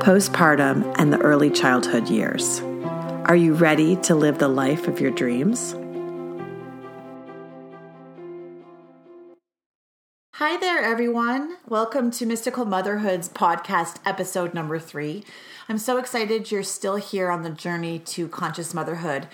postpartum, 0.00 0.94
and 0.98 1.12
the 1.12 1.20
early 1.20 1.50
childhood 1.50 2.08
years. 2.08 2.60
Are 3.26 3.36
you 3.36 3.52
ready 3.52 3.96
to 3.96 4.14
live 4.14 4.38
the 4.38 4.48
life 4.48 4.88
of 4.88 4.98
your 4.98 5.10
dreams? 5.10 5.76
Hi 10.34 10.56
there, 10.56 10.82
everyone. 10.82 11.58
Welcome 11.68 12.10
to 12.12 12.24
Mystical 12.24 12.64
Motherhood's 12.64 13.28
podcast, 13.28 13.98
episode 14.06 14.54
number 14.54 14.78
three. 14.78 15.22
I'm 15.68 15.76
so 15.76 15.98
excited 15.98 16.50
you're 16.50 16.62
still 16.62 16.96
here 16.96 17.30
on 17.30 17.42
the 17.42 17.50
journey 17.50 17.98
to 17.98 18.26
conscious 18.26 18.72
motherhood. 18.72 19.28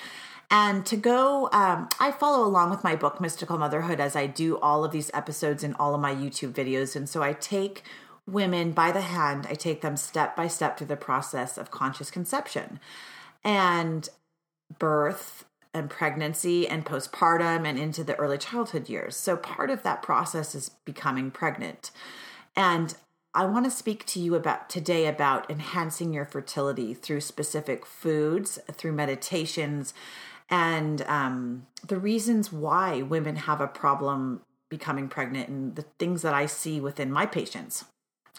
And 0.51 0.85
to 0.87 0.97
go, 0.97 1.49
um, 1.53 1.89
I 1.99 2.11
follow 2.13 2.45
along 2.47 2.71
with 2.71 2.85
my 2.85 2.97
book, 2.97 3.21
Mystical 3.21 3.57
Motherhood, 3.57 4.01
as 4.01 4.15
I 4.17 4.27
do 4.27 4.59
all 4.59 4.85
of 4.85 4.93
these 4.93 5.11
episodes 5.15 5.65
in 5.65 5.75
all 5.75 5.95
of 5.95 6.01
my 6.01 6.15
YouTube 6.15 6.53
videos. 6.53 6.97
And 6.97 7.09
so 7.09 7.23
I 7.23 7.33
take 7.33 7.85
women 8.27 8.73
by 8.73 8.93
the 8.93 9.03
hand. 9.03 9.47
I 9.49 9.55
take 9.55 9.81
them 9.81 9.97
step 9.97 10.37
by 10.37 10.49
step 10.49 10.77
through 10.77 10.89
the 10.89 10.97
process 10.97 11.57
of 11.59 11.71
conscious 11.71 12.11
conception 12.11 12.81
and 13.45 14.09
birth 14.79 15.45
and 15.73 15.91
pregnancy 15.91 16.67
and 16.67 16.85
postpartum 16.85 17.67
and 17.67 17.79
into 17.79 18.03
the 18.03 18.17
early 18.17 18.39
childhood 18.39 18.89
years. 18.89 19.17
So 19.17 19.37
part 19.37 19.71
of 19.71 19.83
that 19.83 20.03
process 20.03 20.55
is 20.55 20.71
becoming 20.85 21.31
pregnant. 21.31 21.91
And 22.57 22.95
I 23.35 23.45
want 23.45 23.67
to 23.67 23.71
speak 23.71 24.07
to 24.07 24.21
you 24.21 24.35
about 24.35 24.71
today 24.71 25.07
about 25.07 25.51
enhancing 25.51 26.15
your 26.15 26.25
fertility 26.25 26.95
through 26.95 27.21
specific 27.21 27.85
foods, 27.85 28.59
through 28.73 28.93
meditations, 28.93 29.93
and 30.49 31.03
um, 31.03 31.67
the 31.87 31.99
reasons 31.99 32.51
why 32.51 33.03
women 33.03 33.37
have 33.37 33.61
a 33.61 33.67
problem 33.67 34.41
becoming 34.71 35.09
pregnant 35.09 35.49
and 35.49 35.77
the 35.77 35.85
things 35.99 36.23
that 36.23 36.33
I 36.33 36.47
see 36.47 36.81
within 36.81 37.13
my 37.13 37.27
patients. 37.27 37.85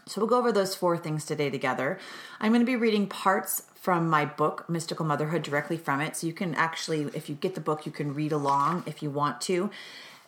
So 0.08 0.22
we'll 0.22 0.30
go 0.30 0.38
over 0.38 0.52
those 0.52 0.76
four 0.76 0.98
things 0.98 1.26
today 1.26 1.50
together. 1.50 2.00
I'm 2.40 2.52
going 2.52 2.62
to 2.62 2.66
be 2.66 2.76
reading 2.76 3.08
parts 3.08 3.64
from 3.76 4.10
my 4.10 4.26
book, 4.26 4.68
Mystical 4.70 5.06
Motherhood, 5.06 5.44
directly 5.44 5.78
from 5.78 6.02
it. 6.02 6.16
So 6.16 6.28
you 6.28 6.34
can 6.34 6.56
actually, 6.56 7.04
if 7.14 7.30
you 7.30 7.36
get 7.36 7.56
the 7.56 7.62
book, 7.62 7.86
you 7.86 7.92
can 7.92 8.14
read 8.14 8.32
along 8.32 8.84
if 8.86 9.04
you 9.04 9.10
want 9.10 9.42
to. 9.42 9.70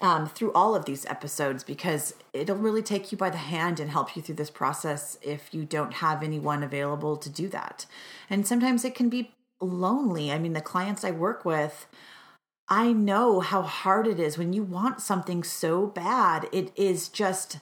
Um, 0.02 0.30
through 0.30 0.54
all 0.54 0.76
of 0.76 0.86
these 0.86 1.06
episodes 1.08 1.66
because 1.66 2.14
it'll 2.32 2.56
really 2.56 2.82
take 2.82 3.12
you 3.12 3.18
by 3.18 3.30
the 3.30 3.38
hand 3.38 3.82
and 3.82 3.92
help 3.92 4.16
you 4.16 4.22
through 4.22 4.36
this 4.36 4.50
process 4.50 5.18
if 5.22 5.54
you 5.54 5.66
don't 5.66 5.96
have 5.96 6.24
anyone 6.24 6.64
available 6.64 7.18
to 7.18 7.30
do 7.30 7.50
that. 7.50 7.86
And 8.30 8.48
sometimes 8.48 8.86
it 8.86 8.96
can 8.96 9.10
be 9.10 9.36
lonely. 9.60 10.32
I 10.32 10.40
mean, 10.40 10.54
the 10.54 10.62
clients 10.62 11.04
I 11.04 11.12
work 11.12 11.44
with, 11.44 11.86
I 12.70 12.94
know 12.94 13.42
how 13.42 13.62
hard 13.62 14.08
it 14.08 14.22
is 14.22 14.38
when 14.38 14.54
you 14.54 14.64
want 14.64 15.02
something 15.02 15.44
so 15.44 15.88
bad. 15.88 16.48
It 16.54 16.72
is 16.78 17.10
just 17.10 17.58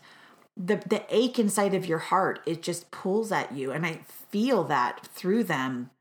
the 0.58 0.78
the 0.88 1.04
ache 1.10 1.38
inside 1.38 1.74
of 1.74 1.86
your 1.86 2.00
heart 2.00 2.40
it 2.46 2.62
just 2.62 2.90
pulls 2.92 3.32
at 3.32 3.54
you. 3.54 3.72
And 3.72 3.86
i 3.86 4.00
feel 4.30 4.64
that 4.66 5.08
through 5.08 5.44
them 5.44 5.92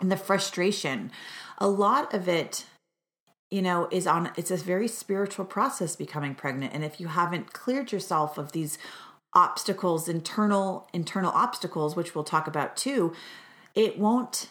and 0.00 0.10
the 0.10 0.16
frustration. 0.16 1.10
A 1.58 1.68
lot 1.68 2.12
of 2.12 2.28
it 2.28 2.66
you 3.50 3.62
know 3.62 3.88
is 3.92 4.06
on 4.06 4.30
it's 4.36 4.50
a 4.50 4.56
very 4.56 4.88
spiritual 4.88 5.44
process 5.44 5.96
becoming 5.96 6.34
pregnant. 6.34 6.72
And 6.72 6.84
if 6.84 7.00
you 7.00 7.08
haven't 7.08 7.52
cleared 7.52 7.92
yourself 7.92 8.38
of 8.38 8.52
these 8.52 8.78
obstacles 9.34 10.08
internal 10.08 10.88
internal 10.94 11.30
obstacles 11.32 11.94
which 11.94 12.14
we'll 12.14 12.24
talk 12.24 12.46
about 12.46 12.74
too 12.74 13.12
it 13.74 13.98
won't 13.98 14.48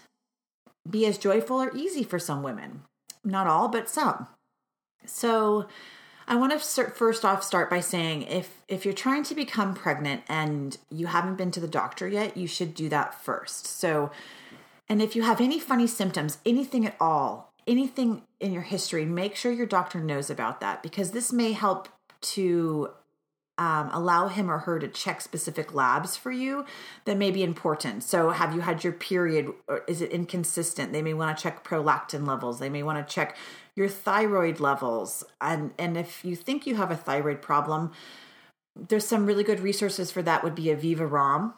be 0.87 1.05
as 1.07 1.17
joyful 1.17 1.61
or 1.61 1.75
easy 1.75 2.03
for 2.03 2.19
some 2.19 2.43
women. 2.43 2.83
Not 3.23 3.47
all 3.47 3.67
but 3.67 3.89
some. 3.89 4.27
So 5.05 5.67
I 6.27 6.35
want 6.35 6.59
to 6.59 6.83
first 6.89 7.23
off 7.23 7.43
start 7.43 7.69
by 7.69 7.81
saying 7.81 8.23
if 8.23 8.61
if 8.67 8.83
you're 8.83 8.93
trying 8.93 9.23
to 9.25 9.35
become 9.35 9.73
pregnant 9.73 10.23
and 10.27 10.77
you 10.89 11.07
haven't 11.07 11.35
been 11.35 11.51
to 11.51 11.59
the 11.59 11.67
doctor 11.67 12.07
yet, 12.07 12.35
you 12.35 12.47
should 12.47 12.73
do 12.73 12.89
that 12.89 13.23
first. 13.23 13.67
So 13.67 14.11
and 14.89 15.01
if 15.01 15.15
you 15.15 15.23
have 15.23 15.41
any 15.41 15.59
funny 15.59 15.87
symptoms, 15.87 16.37
anything 16.45 16.85
at 16.85 16.95
all, 16.99 17.51
anything 17.67 18.23
in 18.39 18.53
your 18.53 18.63
history, 18.63 19.05
make 19.05 19.35
sure 19.35 19.51
your 19.51 19.65
doctor 19.65 19.99
knows 19.99 20.29
about 20.29 20.61
that 20.61 20.83
because 20.83 21.11
this 21.11 21.31
may 21.31 21.53
help 21.53 21.89
to 22.21 22.89
um, 23.57 23.89
allow 23.93 24.27
him 24.27 24.51
or 24.51 24.59
her 24.59 24.79
to 24.79 24.87
check 24.87 25.21
specific 25.21 25.73
labs 25.73 26.17
for 26.17 26.31
you 26.31 26.65
that 27.05 27.17
may 27.17 27.31
be 27.31 27.43
important. 27.43 28.03
So, 28.03 28.31
have 28.31 28.53
you 28.53 28.61
had 28.61 28.83
your 28.83 28.93
period? 28.93 29.51
Is 29.87 30.01
it 30.01 30.11
inconsistent? 30.11 30.91
They 30.91 31.01
may 31.01 31.13
want 31.13 31.37
to 31.37 31.41
check 31.41 31.63
prolactin 31.63 32.27
levels. 32.27 32.59
They 32.59 32.69
may 32.69 32.83
want 32.83 33.05
to 33.05 33.13
check 33.13 33.37
your 33.75 33.87
thyroid 33.87 34.59
levels. 34.59 35.23
And, 35.39 35.73
and 35.77 35.97
if 35.97 36.25
you 36.25 36.35
think 36.35 36.67
you 36.67 36.75
have 36.75 36.91
a 36.91 36.97
thyroid 36.97 37.41
problem, 37.41 37.91
there's 38.75 39.07
some 39.07 39.25
really 39.25 39.43
good 39.43 39.61
resources 39.61 40.11
for 40.11 40.21
that 40.21 40.43
would 40.43 40.55
be 40.55 40.65
Aviva 40.65 41.09
Romm 41.09 41.53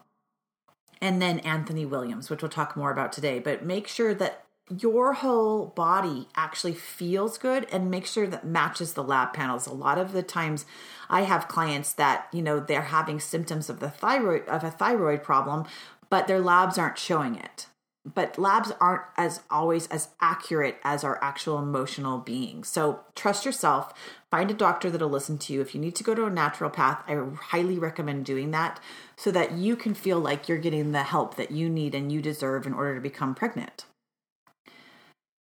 and 1.01 1.21
then 1.21 1.39
Anthony 1.39 1.85
Williams, 1.85 2.29
which 2.29 2.41
we'll 2.41 2.49
talk 2.49 2.75
more 2.75 2.91
about 2.91 3.11
today. 3.11 3.39
But 3.39 3.65
make 3.65 3.87
sure 3.87 4.13
that 4.15 4.46
your 4.69 5.13
whole 5.13 5.67
body 5.67 6.27
actually 6.35 6.73
feels 6.73 7.37
good 7.37 7.67
and 7.71 7.89
make 7.89 8.05
sure 8.05 8.27
that 8.27 8.45
matches 8.45 8.93
the 8.93 9.03
lab 9.03 9.33
panels. 9.33 9.67
A 9.67 9.73
lot 9.73 9.97
of 9.97 10.11
the 10.11 10.23
times 10.23 10.65
I 11.09 11.21
have 11.21 11.47
clients 11.47 11.93
that, 11.93 12.27
you 12.33 12.41
know, 12.41 12.59
they're 12.59 12.81
having 12.81 13.19
symptoms 13.19 13.69
of 13.69 13.79
the 13.79 13.89
thyroid 13.89 14.47
of 14.47 14.63
a 14.63 14.71
thyroid 14.71 15.23
problem, 15.23 15.65
but 16.09 16.27
their 16.27 16.41
labs 16.41 16.77
aren't 16.77 16.97
showing 16.97 17.35
it 17.35 17.67
but 18.13 18.37
labs 18.39 18.71
aren't 18.79 19.03
as 19.17 19.41
always 19.49 19.87
as 19.87 20.09
accurate 20.21 20.77
as 20.83 21.03
our 21.03 21.21
actual 21.21 21.59
emotional 21.59 22.19
being. 22.19 22.63
So 22.63 23.01
trust 23.15 23.45
yourself. 23.45 23.93
Find 24.31 24.49
a 24.49 24.53
doctor 24.53 24.89
that'll 24.89 25.09
listen 25.09 25.37
to 25.39 25.53
you. 25.53 25.61
If 25.61 25.75
you 25.75 25.81
need 25.81 25.95
to 25.95 26.03
go 26.03 26.15
to 26.15 26.25
a 26.25 26.31
naturopath, 26.31 27.03
I 27.07 27.35
highly 27.37 27.77
recommend 27.77 28.25
doing 28.25 28.51
that 28.51 28.79
so 29.15 29.31
that 29.31 29.53
you 29.53 29.75
can 29.75 29.93
feel 29.93 30.19
like 30.19 30.47
you're 30.47 30.57
getting 30.57 30.91
the 30.91 31.03
help 31.03 31.35
that 31.35 31.51
you 31.51 31.69
need 31.69 31.93
and 31.93 32.11
you 32.11 32.21
deserve 32.21 32.65
in 32.65 32.73
order 32.73 32.95
to 32.95 33.01
become 33.01 33.35
pregnant. 33.35 33.85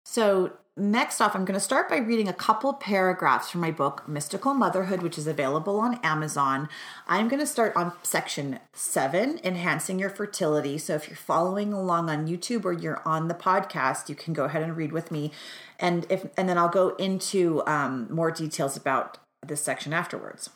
So 0.05 0.53
next 0.77 1.21
off, 1.21 1.35
I'm 1.35 1.45
going 1.45 1.59
to 1.59 1.61
start 1.61 1.89
by 1.89 1.99
reading 1.99 2.29
a 2.29 2.33
couple 2.33 2.73
paragraphs 2.73 3.51
from 3.51 3.61
my 3.61 3.71
book, 3.71 4.09
Mystical 4.09 4.55
Motherhood, 4.55 5.03
which 5.03 5.19
is 5.19 5.27
available 5.27 5.79
on 5.79 6.01
Amazon. 6.03 6.69
I'm 7.07 7.29
going 7.29 7.41
to 7.41 7.47
start 7.47 7.77
on 7.77 7.93
section 8.03 8.59
seven, 8.73 9.39
Enhancing 9.45 9.99
Your 9.99 10.11
Fertility. 10.11 10.79
So 10.79 10.95
if 10.95 11.09
you're 11.09 11.17
following 11.17 11.73
along 11.73 12.11
on 12.11 12.27
YouTube 12.27 12.65
or 12.65 12.73
you're 12.73 13.03
on 13.07 13.29
the 13.29 13.35
podcast, 13.35 14.09
you 14.09 14.15
can 14.15 14.33
go 14.33 14.45
ahead 14.45 14.62
and 14.62 14.77
read 14.77 14.93
with 14.93 15.11
me. 15.11 15.31
And 15.79 16.07
if 16.09 16.27
and 16.37 16.49
then 16.49 16.59
I'll 16.59 16.69
go 16.69 16.91
into 16.97 17.62
um, 17.67 18.09
more 18.11 18.31
details 18.31 18.77
about 18.77 19.19
this 19.47 19.62
section 19.62 19.93
afterwards. 19.93 20.51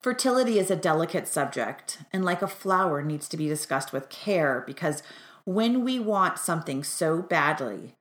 Fertility 0.00 0.58
is 0.58 0.68
a 0.68 0.76
delicate 0.76 1.28
subject, 1.28 1.98
and 2.12 2.24
like 2.24 2.42
a 2.42 2.48
flower, 2.48 3.02
needs 3.02 3.28
to 3.28 3.36
be 3.36 3.46
discussed 3.46 3.92
with 3.92 4.08
care 4.08 4.64
because 4.66 5.00
when 5.44 5.84
we 5.84 5.98
want 5.98 6.38
something 6.38 6.84
so 6.84 7.22
badly, 7.22 7.94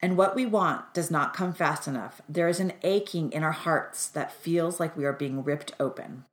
and 0.00 0.16
what 0.16 0.34
we 0.34 0.46
want 0.46 0.94
does 0.94 1.10
not 1.10 1.34
come 1.34 1.52
fast 1.52 1.88
enough. 1.88 2.20
There 2.28 2.48
is 2.48 2.60
an 2.60 2.72
aching 2.82 3.32
in 3.32 3.42
our 3.42 3.52
hearts 3.52 4.08
that 4.08 4.32
feels 4.32 4.78
like 4.78 4.96
we 4.96 5.04
are 5.04 5.12
being 5.12 5.42
ripped 5.42 5.72
open. 5.80 6.24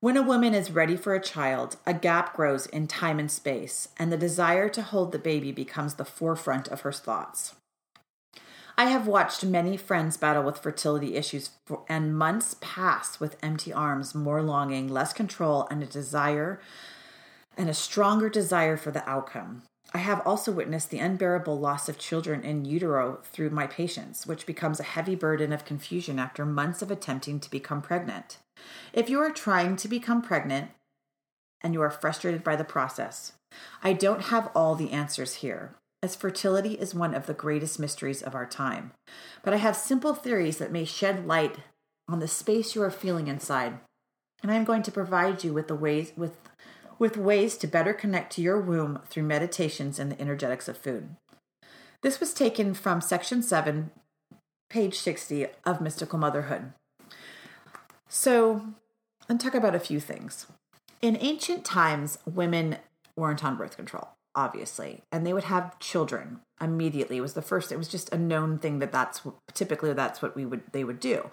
When 0.00 0.16
a 0.16 0.22
woman 0.22 0.52
is 0.52 0.70
ready 0.70 0.96
for 0.96 1.14
a 1.14 1.22
child, 1.22 1.76
a 1.86 1.94
gap 1.94 2.34
grows 2.34 2.66
in 2.66 2.88
time 2.88 3.18
and 3.18 3.30
space, 3.30 3.88
and 3.98 4.12
the 4.12 4.18
desire 4.18 4.68
to 4.68 4.82
hold 4.82 5.12
the 5.12 5.18
baby 5.18 5.50
becomes 5.50 5.94
the 5.94 6.04
forefront 6.04 6.68
of 6.68 6.82
her 6.82 6.92
thoughts. 6.92 7.54
I 8.76 8.86
have 8.86 9.06
watched 9.06 9.44
many 9.44 9.76
friends 9.76 10.16
battle 10.16 10.42
with 10.42 10.58
fertility 10.58 11.14
issues, 11.14 11.50
for, 11.64 11.84
and 11.88 12.18
months 12.18 12.56
pass 12.60 13.20
with 13.20 13.38
empty 13.40 13.72
arms, 13.72 14.14
more 14.14 14.42
longing, 14.42 14.88
less 14.88 15.12
control, 15.12 15.68
and 15.70 15.82
a 15.82 15.86
desire 15.86 16.60
and 17.56 17.68
a 17.68 17.74
stronger 17.74 18.28
desire 18.28 18.76
for 18.76 18.90
the 18.90 19.08
outcome. 19.08 19.62
I 19.92 19.98
have 19.98 20.26
also 20.26 20.50
witnessed 20.50 20.90
the 20.90 20.98
unbearable 20.98 21.58
loss 21.58 21.88
of 21.88 21.98
children 21.98 22.42
in 22.42 22.64
utero 22.64 23.20
through 23.22 23.50
my 23.50 23.66
patients, 23.66 24.26
which 24.26 24.46
becomes 24.46 24.80
a 24.80 24.84
heavy 24.84 25.14
burden 25.14 25.52
of 25.52 25.64
confusion 25.64 26.18
after 26.18 26.44
months 26.44 26.82
of 26.82 26.90
attempting 26.90 27.38
to 27.40 27.50
become 27.50 27.80
pregnant. 27.80 28.38
If 28.92 29.08
you 29.08 29.20
are 29.20 29.30
trying 29.30 29.76
to 29.76 29.88
become 29.88 30.22
pregnant 30.22 30.70
and 31.60 31.74
you 31.74 31.82
are 31.82 31.90
frustrated 31.90 32.42
by 32.42 32.56
the 32.56 32.64
process, 32.64 33.32
I 33.82 33.92
don't 33.92 34.22
have 34.22 34.50
all 34.54 34.74
the 34.74 34.90
answers 34.90 35.36
here, 35.36 35.76
as 36.02 36.16
fertility 36.16 36.74
is 36.74 36.94
one 36.94 37.14
of 37.14 37.26
the 37.26 37.34
greatest 37.34 37.78
mysteries 37.78 38.22
of 38.22 38.34
our 38.34 38.46
time. 38.46 38.92
But 39.42 39.54
I 39.54 39.58
have 39.58 39.76
simple 39.76 40.14
theories 40.14 40.58
that 40.58 40.72
may 40.72 40.84
shed 40.84 41.26
light 41.26 41.56
on 42.08 42.18
the 42.18 42.28
space 42.28 42.74
you 42.74 42.82
are 42.82 42.90
feeling 42.90 43.28
inside, 43.28 43.78
and 44.42 44.50
I 44.50 44.56
am 44.56 44.64
going 44.64 44.82
to 44.82 44.92
provide 44.92 45.44
you 45.44 45.52
with 45.52 45.68
the 45.68 45.76
ways 45.76 46.12
with 46.16 46.36
with 46.98 47.16
ways 47.16 47.56
to 47.58 47.66
better 47.66 47.92
connect 47.92 48.32
to 48.32 48.42
your 48.42 48.60
womb 48.60 49.00
through 49.08 49.24
meditations 49.24 49.98
and 49.98 50.12
the 50.12 50.20
energetics 50.20 50.68
of 50.68 50.76
food. 50.76 51.16
This 52.02 52.20
was 52.20 52.34
taken 52.34 52.74
from 52.74 53.00
section 53.00 53.42
7, 53.42 53.90
page 54.68 54.98
60 54.98 55.46
of 55.64 55.80
Mystical 55.80 56.18
Motherhood. 56.18 56.72
So, 58.08 58.62
let's 59.28 59.42
talk 59.42 59.54
about 59.54 59.74
a 59.74 59.80
few 59.80 60.00
things. 60.00 60.46
In 61.00 61.16
ancient 61.20 61.64
times, 61.64 62.18
women 62.26 62.76
weren't 63.16 63.44
on 63.44 63.56
birth 63.56 63.76
control, 63.76 64.08
obviously, 64.34 65.02
and 65.10 65.26
they 65.26 65.32
would 65.32 65.44
have 65.44 65.78
children 65.78 66.40
immediately. 66.60 67.18
It 67.18 67.22
was 67.22 67.34
the 67.34 67.42
first. 67.42 67.72
It 67.72 67.78
was 67.78 67.88
just 67.88 68.12
a 68.12 68.18
known 68.18 68.58
thing 68.58 68.78
that 68.78 68.92
that's 68.92 69.22
typically 69.52 69.92
that's 69.92 70.22
what 70.22 70.36
we 70.36 70.44
would 70.44 70.62
they 70.72 70.84
would 70.84 71.00
do. 71.00 71.28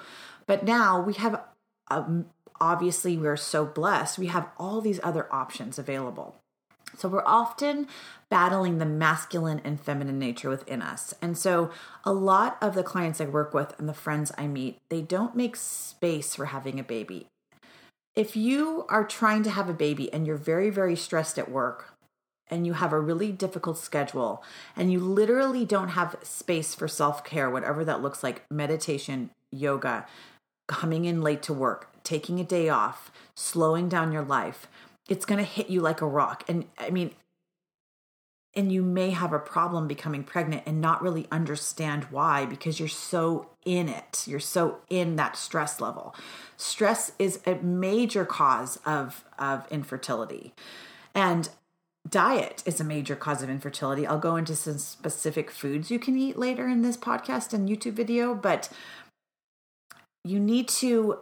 But 0.45 0.63
now 0.63 1.01
we 1.01 1.13
have, 1.13 1.41
um, 1.89 2.25
obviously, 2.61 3.17
we're 3.17 3.35
so 3.35 3.65
blessed. 3.65 4.19
We 4.19 4.27
have 4.27 4.47
all 4.57 4.79
these 4.79 5.01
other 5.03 5.27
options 5.33 5.77
available. 5.77 6.35
So 6.97 7.09
we're 7.09 7.25
often 7.25 7.87
battling 8.29 8.77
the 8.77 8.85
masculine 8.85 9.61
and 9.63 9.79
feminine 9.79 10.19
nature 10.19 10.49
within 10.49 10.81
us. 10.81 11.13
And 11.21 11.37
so 11.37 11.71
a 12.03 12.13
lot 12.13 12.57
of 12.61 12.75
the 12.75 12.83
clients 12.83 13.19
I 13.19 13.25
work 13.25 13.53
with 13.53 13.77
and 13.79 13.89
the 13.89 13.93
friends 13.93 14.31
I 14.37 14.47
meet, 14.47 14.79
they 14.89 15.01
don't 15.01 15.35
make 15.35 15.55
space 15.55 16.35
for 16.35 16.45
having 16.45 16.79
a 16.79 16.83
baby. 16.83 17.27
If 18.15 18.35
you 18.35 18.85
are 18.89 19.05
trying 19.05 19.43
to 19.43 19.49
have 19.49 19.69
a 19.69 19.73
baby 19.73 20.11
and 20.13 20.27
you're 20.27 20.35
very, 20.35 20.69
very 20.69 20.95
stressed 20.95 21.39
at 21.39 21.49
work 21.49 21.93
and 22.49 22.67
you 22.67 22.73
have 22.73 22.91
a 22.91 22.99
really 22.99 23.31
difficult 23.31 23.77
schedule 23.77 24.43
and 24.75 24.91
you 24.91 24.99
literally 24.99 25.65
don't 25.65 25.89
have 25.89 26.17
space 26.21 26.75
for 26.75 26.89
self 26.89 27.23
care, 27.23 27.49
whatever 27.49 27.85
that 27.85 28.01
looks 28.01 28.21
like 28.21 28.43
meditation, 28.51 29.29
yoga, 29.49 30.05
coming 30.67 31.05
in 31.05 31.21
late 31.21 31.41
to 31.43 31.53
work, 31.53 31.90
taking 32.03 32.39
a 32.39 32.43
day 32.43 32.69
off, 32.69 33.11
slowing 33.35 33.89
down 33.89 34.11
your 34.11 34.23
life, 34.23 34.67
it's 35.09 35.25
going 35.25 35.39
to 35.39 35.43
hit 35.43 35.69
you 35.69 35.81
like 35.81 36.01
a 36.01 36.07
rock. 36.07 36.43
And 36.47 36.65
I 36.77 36.89
mean, 36.89 37.11
and 38.53 38.71
you 38.71 38.81
may 38.83 39.11
have 39.11 39.31
a 39.31 39.39
problem 39.39 39.87
becoming 39.87 40.23
pregnant 40.23 40.63
and 40.65 40.81
not 40.81 41.01
really 41.01 41.27
understand 41.31 42.05
why 42.05 42.45
because 42.45 42.79
you're 42.79 42.89
so 42.89 43.49
in 43.65 43.87
it. 43.87 44.25
You're 44.27 44.39
so 44.39 44.79
in 44.89 45.15
that 45.15 45.37
stress 45.37 45.79
level. 45.79 46.13
Stress 46.57 47.13
is 47.17 47.39
a 47.45 47.55
major 47.55 48.25
cause 48.25 48.77
of, 48.85 49.23
of 49.39 49.65
infertility. 49.71 50.53
And 51.15 51.49
diet 52.09 52.61
is 52.65 52.81
a 52.81 52.83
major 52.83 53.15
cause 53.15 53.41
of 53.41 53.49
infertility. 53.49 54.05
I'll 54.05 54.19
go 54.19 54.35
into 54.35 54.55
some 54.55 54.79
specific 54.79 55.49
foods 55.49 55.89
you 55.89 55.99
can 55.99 56.17
eat 56.17 56.37
later 56.37 56.67
in 56.67 56.81
this 56.81 56.97
podcast 56.97 57.53
and 57.53 57.69
YouTube 57.69 57.93
video, 57.93 58.35
but 58.35 58.69
you 60.23 60.39
need 60.39 60.67
to 60.67 61.19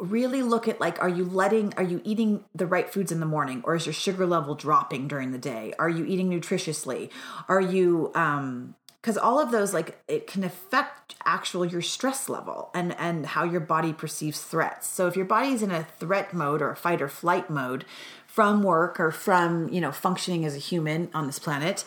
really 0.00 0.42
look 0.42 0.68
at 0.68 0.80
like 0.80 1.00
are 1.02 1.08
you 1.08 1.24
letting 1.24 1.74
are 1.76 1.82
you 1.82 2.00
eating 2.04 2.44
the 2.54 2.66
right 2.66 2.88
foods 2.88 3.12
in 3.12 3.20
the 3.20 3.26
morning 3.26 3.60
or 3.64 3.74
is 3.74 3.86
your 3.86 3.92
sugar 3.92 4.26
level 4.26 4.54
dropping 4.54 5.08
during 5.08 5.32
the 5.32 5.38
day? 5.38 5.72
Are 5.78 5.88
you 5.88 6.04
eating 6.04 6.30
nutritiously? 6.30 7.10
Are 7.48 7.60
you 7.60 8.10
um 8.14 8.74
because 9.00 9.16
all 9.16 9.40
of 9.40 9.50
those 9.50 9.72
like 9.72 10.02
it 10.08 10.26
can 10.26 10.44
affect 10.44 11.14
actual 11.24 11.64
your 11.64 11.82
stress 11.82 12.28
level 12.28 12.70
and 12.74 12.94
and 12.98 13.26
how 13.26 13.44
your 13.44 13.60
body 13.60 13.92
perceives 13.92 14.42
threats. 14.42 14.88
So 14.88 15.06
if 15.06 15.16
your 15.16 15.24
body's 15.24 15.62
in 15.62 15.70
a 15.70 15.84
threat 15.98 16.34
mode 16.34 16.60
or 16.60 16.70
a 16.70 16.76
fight 16.76 17.00
or 17.00 17.08
flight 17.08 17.48
mode 17.48 17.84
from 18.26 18.62
work 18.62 19.00
or 19.00 19.10
from 19.10 19.68
you 19.68 19.80
know 19.80 19.92
functioning 19.92 20.44
as 20.44 20.54
a 20.54 20.58
human 20.58 21.10
on 21.14 21.26
this 21.26 21.38
planet 21.38 21.84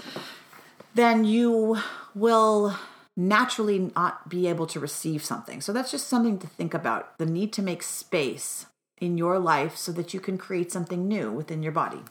then 0.96 1.26
you 1.26 1.78
will 2.14 2.76
naturally 3.16 3.92
not 3.96 4.30
be 4.30 4.48
able 4.48 4.66
to 4.68 4.80
receive 4.80 5.24
something. 5.24 5.62
So 5.62 5.72
that's 5.72 5.92
just 5.92 6.08
something 6.08 6.40
to 6.40 6.48
think 6.48 6.74
about 6.74 7.18
the 7.18 7.26
need 7.26 7.54
to 7.54 7.62
make 7.62 7.84
space 7.84 8.66
in 8.98 9.18
your 9.18 9.40
life 9.40 9.78
so 9.78 9.92
that 9.92 10.14
you 10.14 10.20
can 10.20 10.38
create 10.38 10.72
something 10.72 11.08
new 11.08 11.32
within 11.32 11.62
your 11.62 11.72
body. 11.72 12.02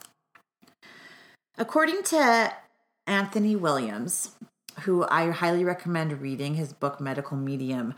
According 1.57 2.03
to 2.03 2.53
Anthony 3.05 3.55
Williams, 3.55 4.31
who 4.81 5.05
I 5.09 5.29
highly 5.29 5.63
recommend 5.63 6.21
reading 6.21 6.55
his 6.55 6.73
book 6.73 6.99
Medical 6.99 7.37
Medium, 7.37 7.93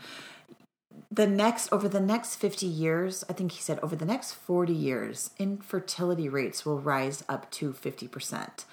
the 1.10 1.26
next 1.26 1.72
over 1.72 1.88
the 1.88 2.00
next 2.00 2.36
50 2.36 2.66
years, 2.66 3.24
I 3.28 3.32
think 3.32 3.52
he 3.52 3.62
said 3.62 3.78
over 3.82 3.96
the 3.96 4.04
next 4.04 4.32
40 4.34 4.72
years, 4.72 5.30
infertility 5.38 6.28
rates 6.28 6.66
will 6.66 6.80
rise 6.80 7.24
up 7.28 7.50
to 7.52 7.72
50%. 7.72 8.64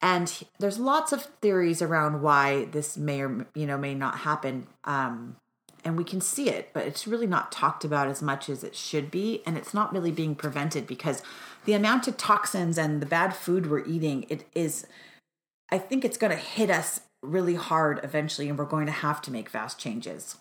And 0.00 0.32
there's 0.58 0.78
lots 0.78 1.12
of 1.12 1.22
theories 1.40 1.82
around 1.82 2.22
why 2.22 2.66
this 2.66 2.96
may 2.96 3.22
or 3.22 3.46
you 3.54 3.66
know 3.66 3.78
may 3.78 3.94
not 3.94 4.18
happen. 4.18 4.66
Um, 4.84 5.36
and 5.84 5.96
we 5.96 6.04
can 6.04 6.20
see 6.20 6.50
it, 6.50 6.70
but 6.72 6.86
it's 6.86 7.06
really 7.06 7.26
not 7.26 7.52
talked 7.52 7.84
about 7.84 8.08
as 8.08 8.20
much 8.20 8.48
as 8.48 8.64
it 8.64 8.74
should 8.74 9.10
be, 9.10 9.42
and 9.46 9.56
it's 9.56 9.72
not 9.72 9.92
really 9.92 10.10
being 10.10 10.34
prevented 10.34 10.86
because 10.86 11.22
the 11.64 11.72
amount 11.72 12.08
of 12.08 12.16
toxins 12.16 12.76
and 12.76 13.00
the 13.00 13.06
bad 13.06 13.34
food 13.34 13.70
we're 13.70 13.86
eating, 13.86 14.26
it 14.28 14.44
is. 14.54 14.86
I 15.70 15.78
think 15.78 16.04
it's 16.04 16.16
going 16.16 16.32
to 16.32 16.36
hit 16.36 16.70
us 16.70 17.00
really 17.22 17.54
hard 17.54 18.00
eventually, 18.02 18.48
and 18.48 18.58
we're 18.58 18.64
going 18.64 18.86
to 18.86 18.92
have 18.92 19.22
to 19.22 19.30
make 19.30 19.48
fast 19.48 19.78
changes. 19.78 20.36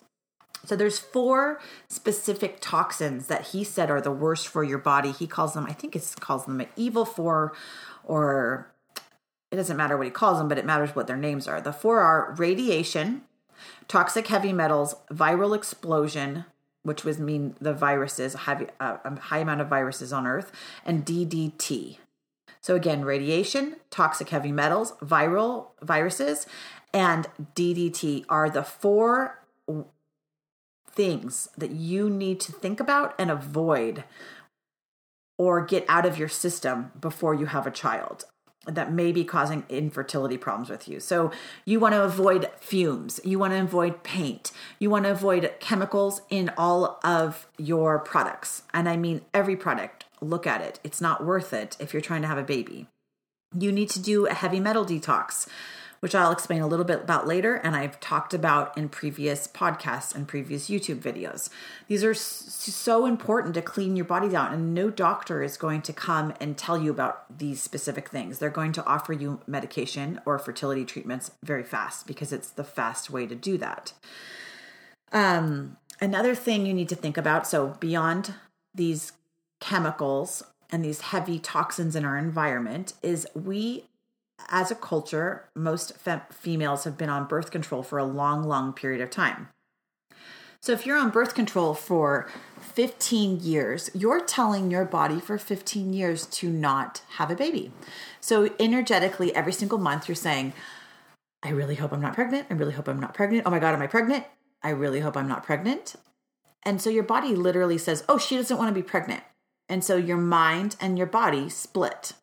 So 0.65 0.75
there's 0.75 1.00
four 1.00 1.60
specific 1.88 2.57
toxins 2.60 3.27
that 3.27 3.48
he 3.48 3.63
said 3.63 3.89
are 3.89 4.01
the 4.01 4.12
worst 4.12 4.48
for 4.48 4.63
your 4.63 4.80
body. 4.80 5.12
He 5.12 5.27
calls 5.27 5.53
them, 5.53 5.65
I 5.65 5.74
think 5.74 5.95
it 5.95 6.15
calls 6.19 6.45
them 6.45 6.60
an 6.60 6.68
evil 6.75 7.06
four 7.06 7.53
or 8.03 8.71
it 9.52 9.56
doesn't 9.56 9.78
matter 9.78 9.98
what 9.98 10.08
he 10.08 10.12
calls 10.12 10.38
them, 10.38 10.48
but 10.48 10.58
it 10.58 10.66
matters 10.66 10.96
what 10.96 11.08
their 11.08 11.18
names 11.18 11.48
are. 11.48 11.62
The 11.62 11.72
four 11.72 12.00
are 12.00 12.34
radiation, 12.38 13.22
toxic 13.88 14.28
heavy 14.28 14.52
metals, 14.52 14.96
viral 15.12 15.56
explosion, 15.56 16.46
which 16.84 17.04
would 17.04 17.20
mean 17.20 17.56
the 17.60 17.74
viruses, 17.74 18.34
heavy, 18.34 18.68
uh, 18.80 18.98
a 19.04 19.20
high 19.20 19.40
amount 19.40 19.62
of 19.62 19.68
viruses 19.68 20.12
on 20.12 20.28
Earth, 20.28 20.52
and 20.86 21.06
DDT. 21.06 21.98
So 22.60 22.76
again, 22.76 23.06
radiation, 23.06 23.78
toxic 23.90 24.30
heavy 24.30 24.52
metals, 24.52 24.94
viral 25.02 25.68
viruses, 25.82 26.46
and 26.94 27.28
DDT 27.56 28.26
are 28.28 28.50
the 28.50 28.64
four 28.64 29.44
things 30.90 31.48
that 31.58 31.72
you 31.72 32.10
need 32.10 32.40
to 32.42 32.52
think 32.52 32.80
about 32.80 33.14
and 33.20 33.30
avoid 33.30 34.04
or 35.38 35.64
get 35.64 35.86
out 35.88 36.06
of 36.06 36.18
your 36.18 36.28
system 36.28 36.92
before 37.00 37.36
you 37.36 37.46
have 37.46 37.68
a 37.68 37.72
child 37.72 38.26
that 38.68 38.92
may 38.92 39.12
be 39.12 39.24
causing 39.24 39.64
infertility 39.69 40.38
problems 40.38 40.69
with 40.69 40.88
you. 40.88 41.00
So 41.00 41.31
you 41.66 41.80
want 41.80 41.94
to 41.94 42.04
avoid 42.04 42.50
fumes, 42.60 43.19
you 43.24 43.40
want 43.40 43.54
to 43.54 43.62
avoid 43.62 44.04
paint, 44.04 44.52
you 44.80 44.90
want 44.90 45.06
to 45.06 45.12
avoid 45.12 45.54
chemicals 45.60 46.22
in 46.30 46.52
all 46.58 47.00
of 47.04 47.48
your 47.58 48.00
products. 48.00 48.64
And 48.74 48.88
I 48.88 48.98
mean 48.98 49.22
every 49.34 49.56
product. 49.56 50.06
Look 50.19 50.48
at 50.48 50.62
it. 50.62 50.80
It's 50.84 51.00
not 51.00 51.24
worth 51.24 51.54
it 51.54 51.78
if 51.80 51.94
you're 51.94 52.02
trying 52.02 52.24
to 52.24 52.28
have 52.28 52.40
a 52.40 52.44
baby. 52.44 52.88
You 53.58 53.72
need 53.72 53.89
to 53.91 54.00
do 54.00 54.25
a 54.25 54.34
heavy 54.34 54.60
metal 54.60 54.86
detox 54.86 55.48
which 56.00 56.16
I'll 56.16 56.32
explain 56.32 56.62
a 56.62 56.68
little 56.68 56.86
bit 56.86 57.01
about 57.01 57.27
later 57.27 57.56
and 57.56 57.75
I've 57.75 58.00
talked 58.00 58.34
about 58.34 58.77
in 58.77 58.89
previous 58.89 59.48
podcasts 59.48 60.13
and 60.13 60.27
previous 60.27 60.70
YouTube 60.70 61.00
videos. 61.00 61.50
These 61.88 62.04
are 62.04 62.13
so 62.13 63.06
important 63.06 63.54
to 63.56 63.62
clean 63.62 63.96
your 63.96 64.06
body 64.06 64.30
down, 64.30 64.54
and 64.54 64.74
no 64.74 64.89
doctor 64.89 65.42
is 65.42 65.58
going 65.58 65.82
to 65.84 65.94
come 65.94 66.34
and 66.39 66.58
tell 66.58 66.77
you 66.77 66.92
about 66.92 67.38
these 67.39 67.62
specific 67.62 68.10
things. 68.10 68.39
They're 68.39 68.50
going 68.50 68.72
to 68.74 68.86
offer 68.86 69.13
you 69.13 69.42
medication 69.48 70.20
or 70.25 70.38
fertility 70.39 70.86
treatments 70.86 71.32
very 71.44 71.63
fast 71.63 72.08
because 72.08 72.32
it's 72.32 72.50
the 72.50 72.63
fast 72.63 73.10
way 73.10 73.25
to 73.25 73.36
do 73.36 73.58
that. 73.58 73.94
Um, 75.12 75.77
another 76.01 76.36
thing 76.36 76.66
you 76.66 76.74
need 76.74 76.89
to 76.89 76.96
think 76.96 77.18
about 77.18 77.48
so, 77.48 77.75
beyond 77.80 78.34
these 78.74 79.13
chemicals 79.60 80.44
and 80.70 80.84
these 80.84 81.01
heavy 81.01 81.39
toxins 81.39 81.96
in 81.96 82.04
our 82.06 82.18
environment, 82.18 82.94
is 83.01 83.25
we 83.34 83.86
as 84.50 84.72
a 84.72 84.75
culture, 84.75 85.50
most 85.56 85.98
fem- 85.98 86.22
females 86.32 86.84
have 86.84 86.98
been 86.98 87.10
on 87.10 87.27
birth 87.27 87.51
control 87.51 87.84
for 87.84 87.98
a 87.98 88.06
long, 88.06 88.44
long 88.44 88.74
period 88.74 89.01
of 89.01 89.10
time. 89.10 89.50
So 90.60 90.72
if 90.72 90.86
you're 90.86 90.98
on 90.98 91.12
birth 91.12 91.36
control 91.36 91.74
for 91.74 92.27
15 92.60 93.39
years, 93.41 93.89
you're 93.94 94.24
telling 94.24 94.72
your 94.72 94.86
body 94.86 95.20
for 95.20 95.38
15 95.38 95.94
years 95.94 96.25
to 96.27 96.50
not 96.50 97.01
have 97.17 97.29
a 97.29 97.36
baby. 97.36 97.72
So 98.20 98.50
energetically, 98.60 99.34
every 99.36 99.53
single 99.53 99.77
month, 99.77 100.08
you're 100.08 100.15
saying, 100.15 100.53
I 101.44 101.50
really 101.50 101.75
hope 101.75 101.91
I'm 101.91 102.01
not 102.01 102.15
pregnant. 102.15 102.48
I 102.50 102.56
really 102.56 102.74
hope 102.74 102.88
I'm 102.88 103.00
not 103.00 103.13
pregnant. 103.13 103.46
Oh 103.46 103.51
my 103.51 103.60
God, 103.60 103.74
am 103.74 103.82
I 103.82 103.88
pregnant? 103.88 104.25
I 104.63 104.70
really 104.70 105.01
hope 105.01 105.15
I'm 105.15 105.27
not 105.27 105.44
pregnant. 105.44 105.96
And 106.63 106.82
so 106.82 106.89
your 106.89 107.03
body 107.03 107.36
literally 107.36 107.77
says, 107.77 108.03
Oh, 108.10 108.17
she 108.17 108.36
doesn't 108.36 108.58
want 108.58 108.70
to 108.70 108.74
be 108.74 108.84
pregnant. 108.84 109.24
And 109.70 109.84
so 109.84 109.96
your 109.96 110.17
mind 110.17 110.75
and 110.82 110.98
your 110.98 111.08
body 111.08 111.50
split 111.50 112.13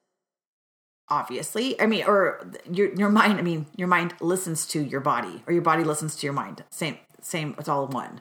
obviously. 1.09 1.81
I 1.81 1.87
mean 1.87 2.05
or 2.07 2.47
your 2.71 2.95
your 2.95 3.11
mind 3.11 3.39
i 3.39 3.43
mean 3.43 3.67
your 3.77 3.89
mind 3.89 4.15
listens 4.21 4.67
to 4.69 4.83
your 4.83 5.01
body 5.01 5.43
or 5.47 5.53
your 5.53 5.63
body 5.63 5.85
listens 5.85 6.17
to 6.17 6.27
your 6.27 6.33
mind. 6.33 6.65
Same 6.71 6.99
same 7.21 7.55
it's 7.59 7.69
all 7.69 7.87
one. 7.87 8.21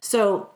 So 0.00 0.50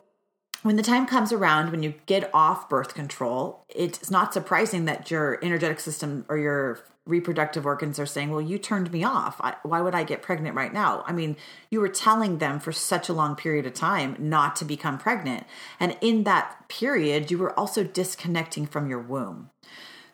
when 0.63 0.77
the 0.77 0.83
time 0.83 1.05
comes 1.05 1.31
around 1.31 1.71
when 1.71 1.83
you 1.83 1.93
get 2.05 2.29
off 2.33 2.69
birth 2.69 2.93
control 2.93 3.65
it's 3.69 4.09
not 4.09 4.33
surprising 4.33 4.85
that 4.85 5.11
your 5.11 5.39
energetic 5.43 5.79
system 5.79 6.25
or 6.29 6.37
your 6.37 6.79
reproductive 7.05 7.67
organs 7.67 7.99
are 7.99 8.05
saying 8.07 8.31
well 8.31 8.41
you 8.41 8.57
turned 8.57 8.91
me 8.91 9.03
off. 9.03 9.39
I, 9.41 9.55
why 9.63 9.81
would 9.81 9.93
i 9.93 10.03
get 10.03 10.21
pregnant 10.21 10.55
right 10.55 10.73
now? 10.73 11.03
I 11.05 11.11
mean 11.11 11.35
you 11.69 11.81
were 11.81 11.89
telling 11.89 12.37
them 12.37 12.59
for 12.59 12.71
such 12.71 13.09
a 13.09 13.13
long 13.13 13.35
period 13.35 13.65
of 13.65 13.73
time 13.73 14.15
not 14.17 14.55
to 14.57 14.65
become 14.65 14.97
pregnant. 14.97 15.45
And 15.79 15.97
in 15.99 16.23
that 16.23 16.69
period 16.69 17.29
you 17.29 17.37
were 17.37 17.57
also 17.59 17.83
disconnecting 17.83 18.65
from 18.65 18.89
your 18.89 18.99
womb 18.99 19.49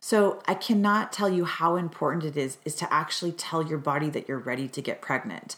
So 0.01 0.41
I 0.47 0.55
cannot 0.55 1.13
tell 1.13 1.29
you 1.29 1.45
how 1.45 1.75
important 1.75 2.23
it 2.23 2.35
is 2.35 2.57
is 2.65 2.75
to 2.75 2.91
actually 2.91 3.31
tell 3.31 3.65
your 3.65 3.77
body 3.77 4.09
that 4.09 4.27
you're 4.27 4.39
ready 4.39 4.67
to 4.67 4.81
get 4.81 5.01
pregnant. 5.01 5.55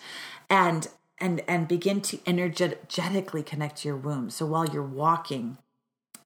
And 0.50 0.88
and 1.20 1.42
and 1.48 1.68
begin 1.68 2.02
to 2.02 2.20
energetically 2.26 3.44
connect 3.44 3.78
to 3.78 3.88
your 3.88 3.98
womb. 3.98 4.30
So 4.30 4.46
while 4.46 4.66
you're 4.66 4.84
walking, 4.84 5.58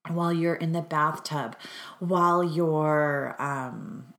while 0.08 0.32
you're 0.32 0.54
in 0.54 0.72
the 0.72 0.82
bathtub, 0.82 1.56
while 2.00 2.42
you're 2.42 3.36
um, 3.38 4.14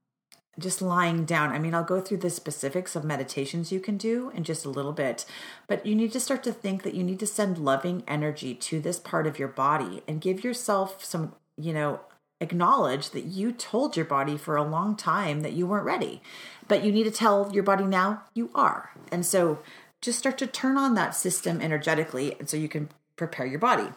just 0.60 0.82
lying 0.82 1.26
down. 1.26 1.52
I 1.52 1.60
mean, 1.60 1.74
I'll 1.74 1.84
go 1.84 2.02
through 2.02 2.18
the 2.18 2.30
specifics 2.30 2.96
of 2.96 3.04
meditations 3.04 3.72
you 3.72 3.80
can 3.80 3.98
do 3.98 4.32
in 4.36 4.44
just 4.44 4.66
a 4.66 4.70
little 4.70 4.92
bit, 4.92 5.26
but 5.68 5.86
you 5.86 5.96
need 5.96 6.12
to 6.12 6.20
start 6.20 6.44
to 6.44 6.52
think 6.52 6.84
that 6.84 6.94
you 6.94 7.04
need 7.04 7.20
to 7.20 7.28
send 7.28 7.58
loving 7.58 8.04
energy 8.08 8.54
to 8.56 8.80
this 8.80 9.00
part 9.00 9.26
of 9.26 9.40
your 9.40 9.48
body 9.48 10.04
and 10.08 10.22
give 10.22 10.44
yourself 10.44 11.04
some, 11.04 11.34
you 11.58 11.74
know, 11.74 12.02
acknowledge 12.42 13.10
that 13.12 13.26
you 13.26 13.52
told 13.52 13.96
your 13.96 14.06
body 14.06 14.38
for 14.38 14.56
a 14.56 14.64
long 14.64 14.96
time 14.96 15.42
that 15.42 15.54
you 15.54 15.68
weren't 15.68 15.86
ready, 15.86 16.22
but 16.68 16.84
you 16.84 16.92
need 16.92 17.04
to 17.04 17.12
tell 17.12 17.52
your 17.54 17.64
body 17.64 17.86
now 17.86 18.24
you 18.34 18.50
are. 18.56 18.92
And 19.12 19.26
so 19.26 19.60
just 20.02 20.20
start 20.20 20.38
to 20.38 20.48
turn 20.48 20.78
on 20.78 20.96
that 20.96 21.16
system 21.16 21.62
energetically 21.62 22.36
and 22.40 22.50
so 22.50 22.56
you 22.58 22.70
can 22.70 22.90
prepare 23.16 23.46
your 23.46 23.60
body. 23.60 23.90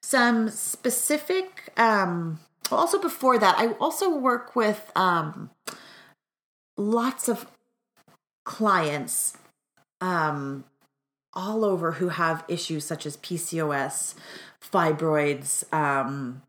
Some 0.00 0.48
specific 0.50 1.72
um 1.76 2.40
also 2.72 2.98
before 2.98 3.38
that, 3.38 3.58
I 3.58 3.72
also 3.72 4.16
work 4.16 4.56
with 4.56 4.90
um, 4.96 5.50
lots 6.76 7.28
of 7.28 7.46
clients 8.44 9.36
um, 10.00 10.64
all 11.32 11.64
over 11.64 11.92
who 11.92 12.08
have 12.08 12.44
issues 12.48 12.84
such 12.84 13.06
as 13.06 13.16
PCOS, 13.18 14.14
fibroids, 14.60 15.72
um, 15.72 16.42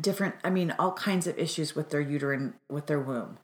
different, 0.00 0.34
I 0.44 0.50
mean, 0.50 0.74
all 0.78 0.92
kinds 0.92 1.26
of 1.26 1.38
issues 1.38 1.74
with 1.74 1.90
their 1.90 2.00
uterine, 2.00 2.54
with 2.68 2.86
their 2.86 3.00
womb. 3.00 3.38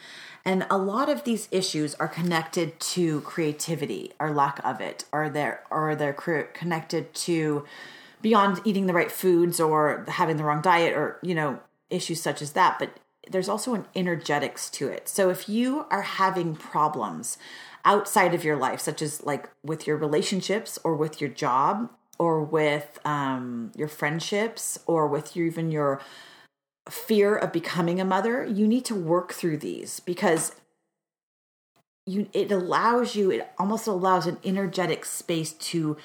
And 0.44 0.66
a 0.70 0.78
lot 0.78 1.08
of 1.08 1.24
these 1.24 1.48
issues 1.50 1.94
are 1.96 2.08
connected 2.08 2.78
to 2.80 3.20
creativity 3.22 4.12
or 4.18 4.30
lack 4.30 4.64
of 4.64 4.80
it, 4.80 5.04
or 5.12 5.28
they're, 5.28 5.62
or 5.70 5.94
they're 5.94 6.12
connected 6.12 7.14
to 7.14 7.64
beyond 8.22 8.60
eating 8.64 8.86
the 8.86 8.94
right 8.94 9.12
foods 9.12 9.60
or 9.60 10.04
having 10.08 10.36
the 10.36 10.44
wrong 10.44 10.62
diet 10.62 10.96
or, 10.96 11.18
you 11.22 11.34
know, 11.34 11.60
issues 11.90 12.20
such 12.20 12.42
as 12.42 12.52
that, 12.52 12.78
but 12.78 12.90
there's 13.30 13.48
also 13.48 13.74
an 13.74 13.86
energetics 13.94 14.68
to 14.70 14.88
it. 14.88 15.08
So 15.08 15.30
if 15.30 15.48
you 15.48 15.86
are 15.90 16.02
having 16.02 16.54
problems 16.56 17.38
outside 17.84 18.34
of 18.34 18.44
your 18.44 18.56
life, 18.56 18.80
such 18.80 19.02
as 19.02 19.24
like 19.24 19.48
with 19.62 19.86
your 19.86 19.96
relationships 19.96 20.78
or 20.84 20.94
with 20.94 21.20
your 21.20 21.30
job 21.30 21.90
or 22.18 22.42
with 22.42 22.98
um, 23.04 23.72
your 23.76 23.88
friendships 23.88 24.78
or 24.86 25.06
with 25.06 25.36
your, 25.36 25.46
even 25.46 25.70
your 25.70 26.00
fear 26.88 27.36
of 27.36 27.52
becoming 27.52 28.00
a 28.00 28.04
mother, 28.04 28.44
you 28.44 28.66
need 28.66 28.84
to 28.86 28.94
work 28.94 29.32
through 29.32 29.58
these 29.58 30.00
because 30.00 30.54
you 32.06 32.28
it 32.32 32.52
allows 32.52 33.14
you 33.14 33.30
it 33.30 33.50
almost 33.58 33.86
allows 33.86 34.26
an 34.26 34.38
energetic 34.44 35.04
space 35.04 35.52
to 35.54 35.96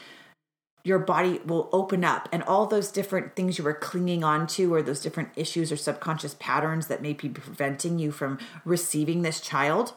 your 0.83 1.00
body 1.00 1.41
will 1.45 1.69
open 1.74 2.05
up 2.05 2.29
and 2.31 2.41
all 2.43 2.65
those 2.65 2.91
different 2.91 3.36
things 3.36 3.57
you 3.57 3.63
were 3.63 3.74
clinging 3.74 4.24
on 4.24 4.48
to 4.48 4.74
or 4.74 4.81
those 4.81 5.01
different 5.01 5.29
issues 5.36 5.71
or 5.71 5.77
subconscious 5.77 6.38
patterns 6.39 6.88
that 6.88 7.01
may 7.01 7.12
be 7.12 7.27
preventing 7.27 8.00
you 8.00 8.12
from 8.12 8.39
receiving 8.63 9.21
this 9.21 9.41
child 9.41 9.93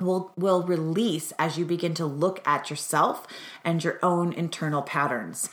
will 0.00 0.32
will 0.36 0.62
release 0.62 1.32
as 1.38 1.58
you 1.58 1.66
begin 1.66 1.92
to 1.92 2.06
look 2.06 2.46
at 2.46 2.70
yourself 2.70 3.26
and 3.62 3.84
your 3.84 3.98
own 4.02 4.32
internal 4.32 4.80
patterns 4.80 5.50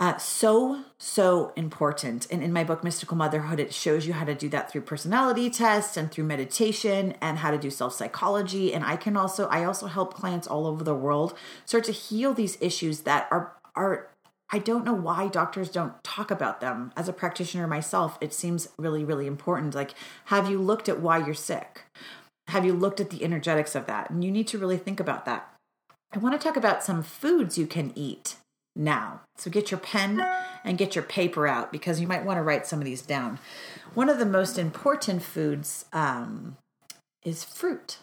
uh, 0.00 0.16
so 0.16 0.84
so 0.98 1.52
important 1.56 2.26
and 2.30 2.42
in 2.42 2.52
my 2.52 2.62
book 2.62 2.84
mystical 2.84 3.16
motherhood 3.16 3.58
it 3.58 3.74
shows 3.74 4.06
you 4.06 4.12
how 4.12 4.24
to 4.24 4.34
do 4.34 4.48
that 4.48 4.70
through 4.70 4.80
personality 4.80 5.50
tests 5.50 5.96
and 5.96 6.10
through 6.10 6.24
meditation 6.24 7.14
and 7.20 7.38
how 7.38 7.50
to 7.50 7.58
do 7.58 7.70
self 7.70 7.94
psychology 7.94 8.72
and 8.72 8.84
i 8.84 8.96
can 8.96 9.16
also 9.16 9.48
i 9.48 9.64
also 9.64 9.86
help 9.86 10.14
clients 10.14 10.46
all 10.46 10.66
over 10.66 10.84
the 10.84 10.94
world 10.94 11.36
start 11.64 11.84
to 11.84 11.92
heal 11.92 12.32
these 12.32 12.56
issues 12.60 13.00
that 13.00 13.26
are 13.30 13.52
are 13.74 14.08
I 14.50 14.58
don't 14.58 14.84
know 14.84 14.94
why 14.94 15.28
doctors 15.28 15.68
don't 15.68 16.02
talk 16.02 16.30
about 16.30 16.62
them. 16.62 16.90
As 16.96 17.06
a 17.06 17.12
practitioner 17.12 17.66
myself, 17.66 18.16
it 18.20 18.32
seems 18.32 18.70
really, 18.78 19.04
really 19.04 19.26
important. 19.26 19.74
Like, 19.74 19.92
have 20.26 20.50
you 20.50 20.58
looked 20.58 20.88
at 20.88 21.00
why 21.00 21.18
you're 21.18 21.34
sick? 21.34 21.82
Have 22.48 22.64
you 22.64 22.72
looked 22.72 22.98
at 22.98 23.10
the 23.10 23.22
energetics 23.22 23.74
of 23.74 23.84
that? 23.86 24.08
And 24.08 24.24
you 24.24 24.30
need 24.30 24.46
to 24.48 24.58
really 24.58 24.78
think 24.78 25.00
about 25.00 25.26
that. 25.26 25.52
I 26.14 26.18
want 26.18 26.40
to 26.40 26.42
talk 26.42 26.56
about 26.56 26.82
some 26.82 27.02
foods 27.02 27.58
you 27.58 27.66
can 27.66 27.92
eat 27.94 28.36
now. 28.78 29.20
So 29.36 29.50
get 29.50 29.70
your 29.70 29.80
pen 29.80 30.24
and 30.64 30.78
get 30.78 30.94
your 30.94 31.04
paper 31.04 31.46
out 31.46 31.72
because 31.72 32.00
you 32.00 32.06
might 32.06 32.24
want 32.24 32.38
to 32.38 32.42
write 32.42 32.66
some 32.66 32.78
of 32.78 32.84
these 32.84 33.02
down. 33.02 33.38
One 33.94 34.08
of 34.08 34.18
the 34.18 34.26
most 34.26 34.58
important 34.58 35.22
foods 35.22 35.84
um, 35.92 36.56
is 37.24 37.44
fruit. 37.44 37.98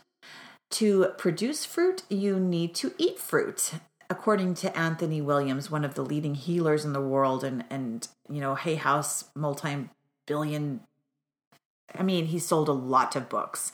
To 0.72 1.08
produce 1.18 1.64
fruit, 1.66 2.04
you 2.10 2.40
need 2.40 2.76
to 2.76 2.94
eat 2.98 3.18
fruit 3.20 3.72
according 4.10 4.54
to 4.56 4.78
Anthony 4.78 5.22
Williams, 5.22 5.72
one 5.72 5.86
of 5.86 5.96
the 5.96 6.04
leading 6.04 6.36
healers 6.36 6.86
in 6.86 6.94
the 6.94 7.02
world, 7.02 7.44
and 7.44 7.64
and 7.70 8.08
you 8.30 8.42
know 8.42 8.56
Hay 8.56 8.76
House 8.76 9.26
multi-billion. 9.36 10.82
I 11.94 12.04
mean, 12.04 12.26
he 12.26 12.40
sold 12.40 12.68
a 12.68 12.74
lot 12.74 13.16
of 13.16 13.30
books, 13.30 13.72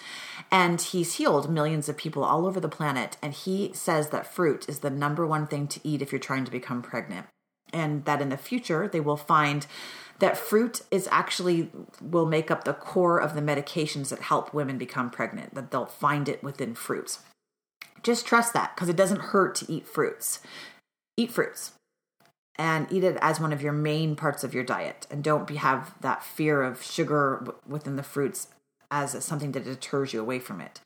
and 0.51 0.81
he's 0.81 1.15
healed 1.15 1.49
millions 1.49 1.87
of 1.89 1.97
people 1.97 2.23
all 2.23 2.45
over 2.45 2.59
the 2.59 2.69
planet. 2.69 3.17
And 3.21 3.33
he 3.33 3.71
says 3.73 4.09
that 4.09 4.31
fruit 4.31 4.67
is 4.67 4.79
the 4.79 4.89
number 4.89 5.25
one 5.25 5.47
thing 5.47 5.67
to 5.69 5.79
eat 5.83 6.01
if 6.01 6.11
you're 6.11 6.19
trying 6.19 6.45
to 6.45 6.51
become 6.51 6.81
pregnant, 6.81 7.27
and 7.71 8.05
that 8.05 8.21
in 8.21 8.29
the 8.29 8.37
future 8.37 8.87
they 8.87 8.99
will 8.99 9.17
find 9.17 9.65
that 10.19 10.37
fruit 10.37 10.81
is 10.91 11.07
actually 11.11 11.71
will 12.01 12.27
make 12.27 12.51
up 12.51 12.63
the 12.63 12.73
core 12.73 13.19
of 13.19 13.33
the 13.33 13.41
medications 13.41 14.09
that 14.09 14.19
help 14.19 14.53
women 14.53 14.77
become 14.77 15.09
pregnant. 15.09 15.55
That 15.55 15.71
they'll 15.71 15.85
find 15.85 16.29
it 16.29 16.43
within 16.43 16.75
fruits. 16.75 17.19
Just 18.03 18.25
trust 18.25 18.53
that 18.53 18.75
because 18.75 18.89
it 18.89 18.95
doesn't 18.95 19.21
hurt 19.21 19.55
to 19.55 19.71
eat 19.71 19.87
fruits. 19.87 20.39
Eat 21.17 21.31
fruits 21.31 21.73
and 22.61 22.85
eat 22.91 23.03
it 23.03 23.17
as 23.21 23.39
one 23.39 23.51
of 23.51 23.63
your 23.63 23.73
main 23.73 24.15
parts 24.15 24.43
of 24.43 24.53
your 24.53 24.63
diet 24.63 25.07
and 25.09 25.23
don't 25.23 25.47
be 25.47 25.55
have 25.55 25.95
that 26.01 26.23
fear 26.23 26.61
of 26.61 26.83
sugar 26.83 27.43
within 27.67 27.95
the 27.95 28.03
fruits 28.03 28.49
as 28.91 29.23
something 29.25 29.51
that 29.53 29.63
deters 29.63 30.13
you 30.13 30.21
away 30.21 30.37
from 30.37 30.61
it. 30.61 30.79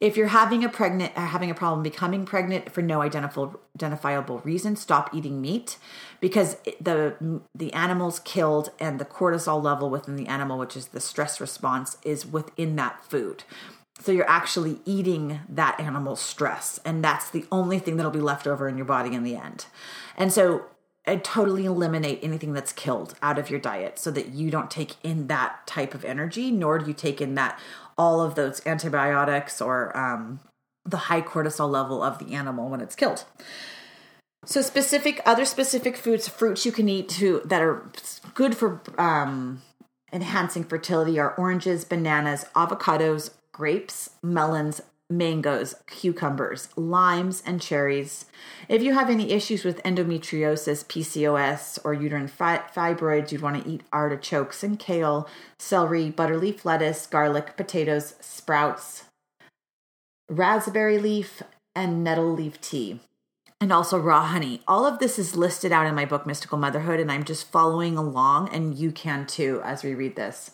If 0.00 0.16
you're 0.16 0.28
having 0.28 0.64
a 0.64 0.70
pregnant 0.70 1.12
uh, 1.14 1.26
having 1.26 1.50
a 1.50 1.54
problem 1.54 1.82
becoming 1.82 2.24
pregnant 2.24 2.72
for 2.72 2.80
no 2.80 3.02
identifiable 3.02 4.38
reason, 4.38 4.74
stop 4.74 5.14
eating 5.14 5.42
meat 5.42 5.76
because 6.18 6.56
the 6.80 7.42
the 7.54 7.74
animals 7.74 8.20
killed 8.20 8.70
and 8.80 8.98
the 8.98 9.04
cortisol 9.04 9.62
level 9.62 9.90
within 9.90 10.16
the 10.16 10.28
animal, 10.28 10.56
which 10.56 10.78
is 10.78 10.88
the 10.88 11.00
stress 11.00 11.42
response, 11.42 11.98
is 12.04 12.24
within 12.24 12.76
that 12.76 13.04
food. 13.04 13.44
So 14.00 14.12
you're 14.12 14.30
actually 14.30 14.80
eating 14.86 15.40
that 15.46 15.78
animal's 15.78 16.20
stress, 16.20 16.80
and 16.86 17.04
that's 17.04 17.28
the 17.28 17.44
only 17.52 17.80
thing 17.80 17.96
that'll 17.96 18.12
be 18.12 18.20
left 18.20 18.46
over 18.46 18.66
in 18.66 18.78
your 18.78 18.86
body 18.86 19.14
in 19.14 19.24
the 19.24 19.34
end. 19.34 19.66
And 20.16 20.32
so 20.32 20.66
totally 21.16 21.64
eliminate 21.64 22.20
anything 22.22 22.52
that's 22.52 22.72
killed 22.72 23.14
out 23.22 23.38
of 23.38 23.50
your 23.50 23.60
diet 23.60 23.98
so 23.98 24.10
that 24.10 24.28
you 24.28 24.50
don't 24.50 24.70
take 24.70 24.96
in 25.02 25.26
that 25.28 25.66
type 25.66 25.94
of 25.94 26.04
energy, 26.04 26.50
nor 26.50 26.78
do 26.78 26.86
you 26.86 26.92
take 26.92 27.20
in 27.20 27.34
that 27.34 27.58
all 27.96 28.20
of 28.20 28.34
those 28.34 28.64
antibiotics 28.66 29.60
or 29.60 29.96
um, 29.96 30.40
the 30.84 30.96
high 30.96 31.22
cortisol 31.22 31.70
level 31.70 32.02
of 32.02 32.18
the 32.18 32.34
animal 32.34 32.68
when 32.68 32.80
it's 32.80 32.94
killed. 32.94 33.24
So 34.44 34.62
specific 34.62 35.20
other 35.26 35.44
specific 35.44 35.96
foods, 35.96 36.28
fruits 36.28 36.64
you 36.64 36.72
can 36.72 36.88
eat 36.88 37.08
to 37.10 37.42
that 37.44 37.60
are 37.60 37.90
good 38.34 38.56
for 38.56 38.80
um, 38.96 39.62
enhancing 40.12 40.64
fertility 40.64 41.18
are 41.18 41.34
oranges, 41.34 41.84
bananas, 41.84 42.44
avocados, 42.54 43.30
grapes, 43.52 44.10
melons, 44.22 44.80
mangoes, 45.10 45.74
cucumbers, 45.86 46.68
limes, 46.76 47.42
and 47.46 47.60
cherries. 47.60 48.26
If 48.68 48.82
you 48.82 48.92
have 48.94 49.08
any 49.08 49.32
issues 49.32 49.64
with 49.64 49.82
endometriosis, 49.82 50.84
PCOS, 50.84 51.78
or 51.84 51.94
uterine 51.94 52.28
fi- 52.28 52.62
fibroids, 52.74 53.32
you'd 53.32 53.40
want 53.40 53.62
to 53.62 53.70
eat 53.70 53.82
artichokes 53.92 54.62
and 54.62 54.78
kale, 54.78 55.28
celery, 55.58 56.10
butterleaf 56.10 56.64
lettuce, 56.64 57.06
garlic, 57.06 57.56
potatoes, 57.56 58.14
sprouts, 58.20 59.04
raspberry 60.28 60.98
leaf, 60.98 61.42
and 61.74 62.04
nettle 62.04 62.32
leaf 62.32 62.60
tea. 62.60 63.00
And 63.60 63.72
also 63.72 63.98
raw 63.98 64.24
honey. 64.24 64.62
All 64.68 64.86
of 64.86 65.00
this 65.00 65.18
is 65.18 65.34
listed 65.34 65.72
out 65.72 65.86
in 65.86 65.94
my 65.94 66.04
book, 66.04 66.26
Mystical 66.26 66.58
Motherhood, 66.58 67.00
and 67.00 67.10
I'm 67.10 67.24
just 67.24 67.50
following 67.50 67.96
along, 67.96 68.50
and 68.50 68.76
you 68.76 68.92
can 68.92 69.26
too 69.26 69.60
as 69.64 69.82
we 69.82 69.94
read 69.94 70.14
this. 70.14 70.52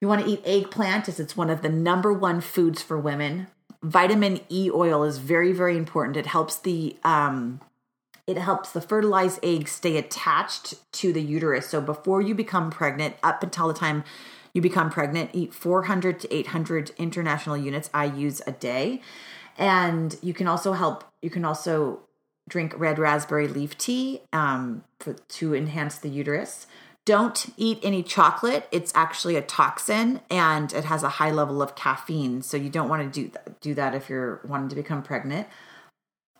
You 0.00 0.08
want 0.08 0.24
to 0.24 0.30
eat 0.30 0.42
eggplant 0.44 1.08
as 1.08 1.18
it's 1.18 1.36
one 1.36 1.50
of 1.50 1.60
the 1.62 1.68
number 1.68 2.12
one 2.12 2.40
foods 2.40 2.80
for 2.80 2.96
women. 2.96 3.48
Vitamin 3.82 4.40
E 4.48 4.70
oil 4.72 5.04
is 5.04 5.18
very, 5.18 5.52
very 5.52 5.76
important. 5.76 6.16
It 6.16 6.26
helps 6.26 6.56
the 6.56 6.96
um, 7.04 7.60
it 8.26 8.36
helps 8.36 8.72
the 8.72 8.82
fertilized 8.82 9.40
egg 9.42 9.68
stay 9.68 9.96
attached 9.96 10.74
to 10.92 11.14
the 11.14 11.22
uterus. 11.22 11.68
So 11.68 11.80
before 11.80 12.20
you 12.20 12.34
become 12.34 12.70
pregnant, 12.70 13.16
up 13.22 13.42
until 13.42 13.68
the 13.68 13.74
time 13.74 14.04
you 14.52 14.60
become 14.60 14.90
pregnant, 14.90 15.30
eat 15.32 15.54
400 15.54 16.20
to 16.20 16.34
800 16.34 16.90
international 16.98 17.56
units 17.56 17.88
I 17.94 18.04
use 18.04 18.42
a 18.46 18.52
day. 18.52 19.00
And 19.56 20.14
you 20.20 20.34
can 20.34 20.46
also 20.46 20.74
help, 20.74 21.04
you 21.22 21.30
can 21.30 21.46
also 21.46 22.00
drink 22.48 22.78
red 22.78 22.98
raspberry 22.98 23.48
leaf 23.48 23.78
tea 23.78 24.20
um, 24.32 24.84
for, 25.00 25.14
to 25.14 25.54
enhance 25.54 25.96
the 25.96 26.10
uterus. 26.10 26.66
Don't 27.08 27.54
eat 27.56 27.78
any 27.82 28.02
chocolate. 28.02 28.68
It's 28.70 28.92
actually 28.94 29.36
a 29.36 29.40
toxin 29.40 30.20
and 30.28 30.70
it 30.74 30.84
has 30.84 31.02
a 31.02 31.08
high 31.08 31.30
level 31.30 31.62
of 31.62 31.74
caffeine. 31.74 32.42
So 32.42 32.58
you 32.58 32.68
don't 32.68 32.90
want 32.90 33.02
to 33.02 33.22
do 33.22 33.30
that, 33.30 33.60
do 33.62 33.72
that 33.76 33.94
if 33.94 34.10
you're 34.10 34.42
wanting 34.44 34.68
to 34.68 34.74
become 34.74 35.02
pregnant. 35.02 35.48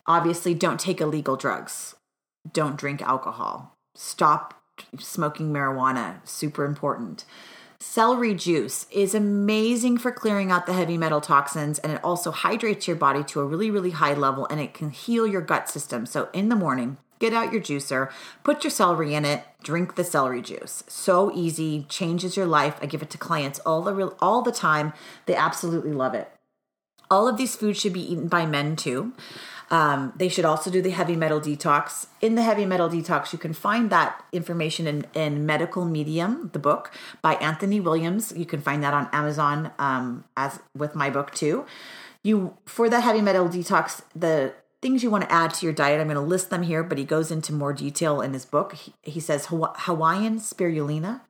Obviously, 0.07 0.53
don't 0.53 0.79
take 0.79 1.01
illegal 1.01 1.37
drugs. 1.37 1.95
Don't 2.53 2.77
drink 2.77 3.01
alcohol. 3.01 3.79
Stop 3.95 4.61
smoking 4.99 5.55
marijuana. 5.55 6.17
Super 6.29 6.67
important. 6.67 7.25
Celery 7.81 8.35
juice 8.35 8.87
is 8.91 9.15
amazing 9.15 9.97
for 9.97 10.13
clearing 10.13 10.51
out 10.51 10.67
the 10.67 10.75
heavy 10.75 10.99
metal 10.99 11.23
toxins 11.23 11.79
and 11.79 11.93
it 11.93 12.05
also 12.05 12.31
hydrates 12.31 12.87
your 12.87 12.97
body 12.97 13.25
to 13.25 13.41
a 13.41 13.47
really, 13.47 13.71
really 13.71 13.93
high 13.93 14.13
level 14.13 14.47
and 14.51 14.61
it 14.61 14.75
can 14.75 14.91
heal 14.91 15.27
your 15.27 15.41
gut 15.41 15.71
system. 15.71 16.05
So, 16.05 16.29
in 16.35 16.51
the 16.51 16.57
morning, 16.57 16.99
Get 17.19 17.33
out 17.33 17.53
your 17.53 17.63
juicer, 17.63 18.11
put 18.45 18.65
your 18.65 18.71
celery 18.71 19.15
in 19.15 19.25
it, 19.25 19.45
drink 19.63 19.97
the 19.97 20.05
celery 20.05 20.43
juice. 20.43 20.85
So 20.89 21.33
easy, 21.35 21.87
changes 21.89 22.37
your 22.37 22.47
life. 22.47 22.77
I 22.81 22.87
give 22.87 23.03
it 23.03 23.11
to 23.11 23.19
clients 23.19 23.59
all 23.61 23.83
the 23.83 23.95
real, 23.95 24.17
all 24.21 24.43
the 24.43 24.53
time. 24.53 24.93
They 25.27 25.35
absolutely 25.35 25.93
love 25.93 26.15
it. 26.15 26.31
All 27.11 27.27
of 27.27 27.37
these 27.37 27.57
foods 27.57 27.81
should 27.81 27.93
be 27.93 28.13
eaten 28.13 28.29
by 28.29 28.47
men 28.47 28.77
too. 28.77 29.13
Um, 29.71 30.13
they 30.17 30.29
should 30.29 30.45
also 30.45 30.71
do 30.71 30.81
the 30.81 30.91
heavy 30.91 31.17
metal 31.17 31.41
detox. 31.41 32.07
In 32.21 32.35
the 32.35 32.43
heavy 32.43 32.65
metal 32.65 32.89
detox, 32.89 33.33
you 33.33 33.39
can 33.39 33.53
find 33.53 33.91
that 33.91 34.25
information 34.33 34.87
in, 34.87 35.07
in 35.15 35.45
Medical 35.45 35.85
Medium, 35.85 36.51
the 36.53 36.59
book 36.59 36.91
by 37.21 37.35
Anthony 37.35 37.79
Williams. 37.79 38.33
You 38.35 38.47
can 38.47 38.61
find 38.63 38.83
that 38.83 38.95
on 38.95 39.09
Amazon 39.13 39.71
um, 39.79 40.25
as 40.37 40.61
with 40.75 40.95
my 40.95 41.11
book 41.11 41.35
too. 41.35 41.67
You 42.23 42.57
for 42.65 42.89
the 42.89 43.01
heavy 43.01 43.21
metal 43.21 43.49
detox, 43.49 44.03
the 44.15 44.55
things 44.81 45.03
you 45.03 45.11
want 45.11 45.25
to 45.25 45.33
add 45.33 45.55
to 45.55 45.67
your 45.67 45.73
diet. 45.73 46.01
I'm 46.01 46.07
going 46.07 46.15
to 46.15 46.21
list 46.21 46.51
them 46.51 46.63
here, 46.63 46.83
but 46.83 46.99
he 46.99 47.05
goes 47.05 47.31
into 47.31 47.53
more 47.53 47.73
detail 47.73 48.21
in 48.21 48.33
his 48.33 48.45
book. 48.45 48.75
He, 48.75 48.95
he 49.03 49.21
says 49.21 49.47
Hawaiian 49.47 50.39
spirulina, 50.39 51.23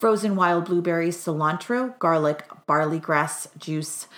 frozen 0.00 0.36
wild 0.36 0.64
blueberries, 0.64 1.16
cilantro, 1.16 1.98
garlic, 1.98 2.44
barley 2.66 2.98
grass 2.98 3.48
juice. 3.58 4.08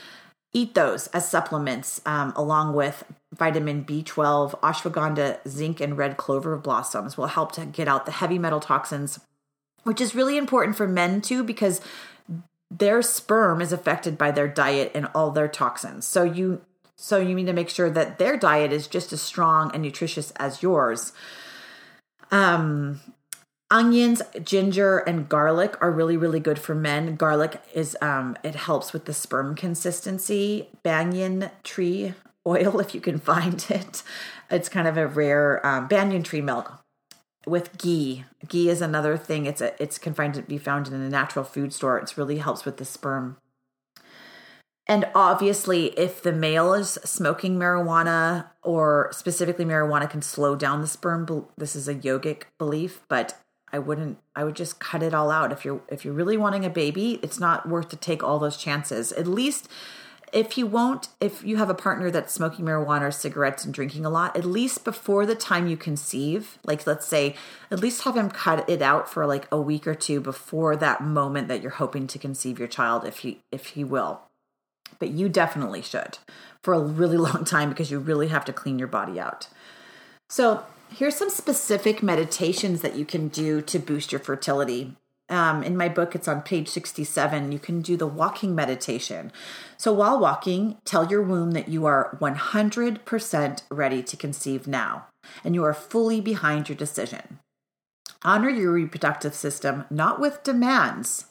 Eat 0.53 0.75
those 0.75 1.09
as 1.09 1.29
supplements 1.29 2.01
um, 2.07 2.33
along 2.37 2.75
with 2.75 3.05
vitamin 3.35 3.85
B12, 3.85 4.59
ashwagandha, 4.61 5.41
zinc, 5.49 5.81
and 5.81 5.99
red 5.99 6.17
clover 6.17 6.57
blossoms 6.57 7.17
will 7.17 7.27
help 7.27 7.53
to 7.53 7.67
get 7.67 7.89
out 7.89 8.07
the 8.07 8.13
heavy 8.13 8.39
metal 8.39 8.61
toxins, 8.61 9.19
which 9.83 10.01
is 10.01 10.15
really 10.15 10.37
important 10.37 10.77
for 10.77 10.87
men 10.87 11.21
too 11.21 11.43
because 11.43 11.81
their 12.71 13.03
sperm 13.03 13.61
is 13.61 13.73
affected 13.73 14.17
by 14.17 14.31
their 14.31 14.49
diet 14.49 14.93
and 14.95 15.09
all 15.15 15.31
their 15.33 15.49
toxins. 15.49 16.07
So 16.07 16.23
you 16.23 16.61
so 16.97 17.19
you 17.19 17.35
need 17.35 17.47
to 17.47 17.53
make 17.53 17.69
sure 17.69 17.91
that 17.91 18.19
their 18.19 18.37
diet 18.37 18.73
is 18.73 18.87
just 18.87 19.13
as 19.13 19.21
strong 19.21 19.71
and 19.73 19.83
nutritious 19.83 20.31
as 20.33 20.63
yours. 20.63 21.13
Um, 22.31 23.01
onions, 23.71 24.23
ginger, 24.43 24.99
and 24.99 25.29
garlic 25.29 25.77
are 25.81 25.91
really, 25.91 26.17
really 26.17 26.41
good 26.41 26.59
for 26.59 26.75
men. 26.75 27.17
Garlic 27.17 27.61
is 27.73 27.97
um, 28.01 28.37
it 28.43 28.55
helps 28.55 28.93
with 28.93 29.05
the 29.05 29.15
sperm 29.15 29.55
consistency. 29.55 30.69
Banyan 30.83 31.51
tree 31.63 32.15
oil, 32.47 32.81
if 32.81 32.95
you 32.95 33.01
can 33.01 33.19
find 33.19 33.67
it, 33.69 34.03
it's 34.51 34.69
kind 34.69 34.87
of 34.87 34.97
a 34.97 35.07
rare 35.07 35.65
um, 35.67 35.89
banyan 35.89 36.23
tree 36.23 36.41
milk 36.41 36.81
with 37.47 37.77
ghee. 37.77 38.25
Ghee 38.49 38.69
is 38.69 38.81
another 38.81 39.17
thing. 39.17 39.47
It's 39.47 39.61
a 39.61 39.81
it's 39.83 39.99
confined 39.99 40.35
to 40.35 40.43
be 40.43 40.59
found 40.59 40.89
in 40.89 40.95
a 40.95 41.09
natural 41.09 41.45
food 41.45 41.73
store. 41.73 41.99
It 41.99 42.17
really 42.17 42.39
helps 42.39 42.65
with 42.65 42.77
the 42.77 42.85
sperm 42.85 43.37
and 44.87 45.09
obviously, 45.15 45.87
if 45.99 46.23
the 46.23 46.33
male 46.33 46.75
is 46.75 46.99
smoking 47.05 47.59
marijuana 47.59 48.49
or 48.63 49.09
specifically 49.13 49.65
marijuana 49.65 50.09
can 50.09 50.21
slow 50.21 50.57
down 50.57 50.83
the 50.83 50.87
sperm, 50.87 51.47
this 51.57 51.75
is 51.75 51.89
a 51.89 51.95
yogic 51.95 52.43
belief, 52.59 53.01
but 53.09 53.39
I 53.73 53.79
wouldn't 53.79 54.19
I 54.37 54.45
would 54.45 54.57
just 54.57 54.79
cut 54.81 55.03
it 55.03 55.15
all 55.15 55.31
out. 55.31 55.53
If 55.53 55.65
you're 55.65 55.81
if 55.89 56.05
you're 56.05 56.15
really 56.15 56.37
wanting 56.37 56.67
a 56.67 56.71
baby, 56.71 57.19
it's 57.23 57.41
not 57.41 57.69
worth 57.69 57.89
to 57.91 57.97
take 57.97 58.23
all 58.23 58.39
those 58.39 58.59
chances. 58.59 59.11
At 59.13 59.27
least 59.27 59.69
if 60.35 60.59
you 60.59 60.67
won't 60.67 61.09
if 61.19 61.43
you 61.43 61.57
have 61.57 61.71
a 61.71 61.75
partner 61.75 62.11
that's 62.11 62.35
smoking 62.35 62.67
marijuana 62.67 63.09
or 63.09 63.11
cigarettes 63.11 63.65
and 63.65 63.73
drinking 63.73 64.05
a 64.05 64.11
lot, 64.11 64.37
at 64.37 64.45
least 64.45 64.85
before 64.85 65.25
the 65.25 65.35
time 65.35 65.67
you 65.67 65.79
conceive, 65.79 66.59
like 66.63 66.87
let's 66.87 67.07
say 67.07 67.37
at 67.71 67.81
least 67.81 68.05
have 68.05 68.19
him 68.19 68.31
cut 68.31 68.69
it 68.69 68.83
out 68.83 69.09
for 69.09 69.25
like 69.25 69.49
a 69.51 69.59
week 69.59 69.87
or 69.87 69.95
two 69.95 70.21
before 70.21 70.77
that 70.77 71.03
moment 71.03 71.49
that 71.49 71.63
you're 71.63 71.71
hoping 71.73 72.07
to 72.07 72.19
conceive 72.19 72.59
your 72.59 72.69
child 72.69 73.07
if 73.07 73.21
he 73.21 73.41
if 73.51 73.69
he 73.69 73.83
will 73.83 74.21
but 74.99 75.11
you 75.11 75.29
definitely 75.29 75.83
should 75.83 76.19
for 76.63 76.75
a 76.75 76.81
really 76.81 77.17
long 77.29 77.45
time 77.45 77.69
because 77.69 77.91
you 77.91 77.99
really 77.99 78.29
have 78.29 78.45
to 78.47 78.53
clean 78.53 78.79
your 78.79 78.89
body 78.89 79.21
out. 79.21 79.49
So, 80.29 80.65
here's 80.91 81.17
some 81.17 81.31
specific 81.31 82.03
meditations 82.03 82.81
that 82.83 82.97
you 82.97 83.05
can 83.05 83.29
do 83.29 83.61
to 83.63 83.79
boost 83.79 84.13
your 84.13 84.21
fertility. 84.21 84.97
Um, 85.29 85.63
in 85.63 85.77
my 85.77 85.89
book, 85.89 86.15
it's 86.15 86.29
on 86.29 86.43
page 86.43 86.69
67. 86.69 87.51
You 87.51 87.59
can 87.59 87.81
do 87.81 87.97
the 87.97 88.07
walking 88.07 88.55
meditation. 88.55 89.33
So, 89.77 89.93
while 89.93 90.19
walking, 90.19 90.79
tell 90.85 91.11
your 91.11 91.23
womb 91.23 91.53
that 91.53 91.69
you 91.69 91.87
are 91.87 92.17
100% 92.21 93.63
ready 93.71 94.03
to 94.03 94.17
conceive 94.17 94.67
now 94.67 95.07
and 95.43 95.55
you 95.55 95.65
are 95.65 95.75
fully 95.75 96.21
behind 96.21 96.69
your 96.69 96.77
decision. 96.77 97.39
Honor 98.23 98.51
your 98.51 98.73
reproductive 98.73 99.35
system 99.35 99.85
not 99.91 100.21
with 100.21 100.43
demands, 100.43 101.27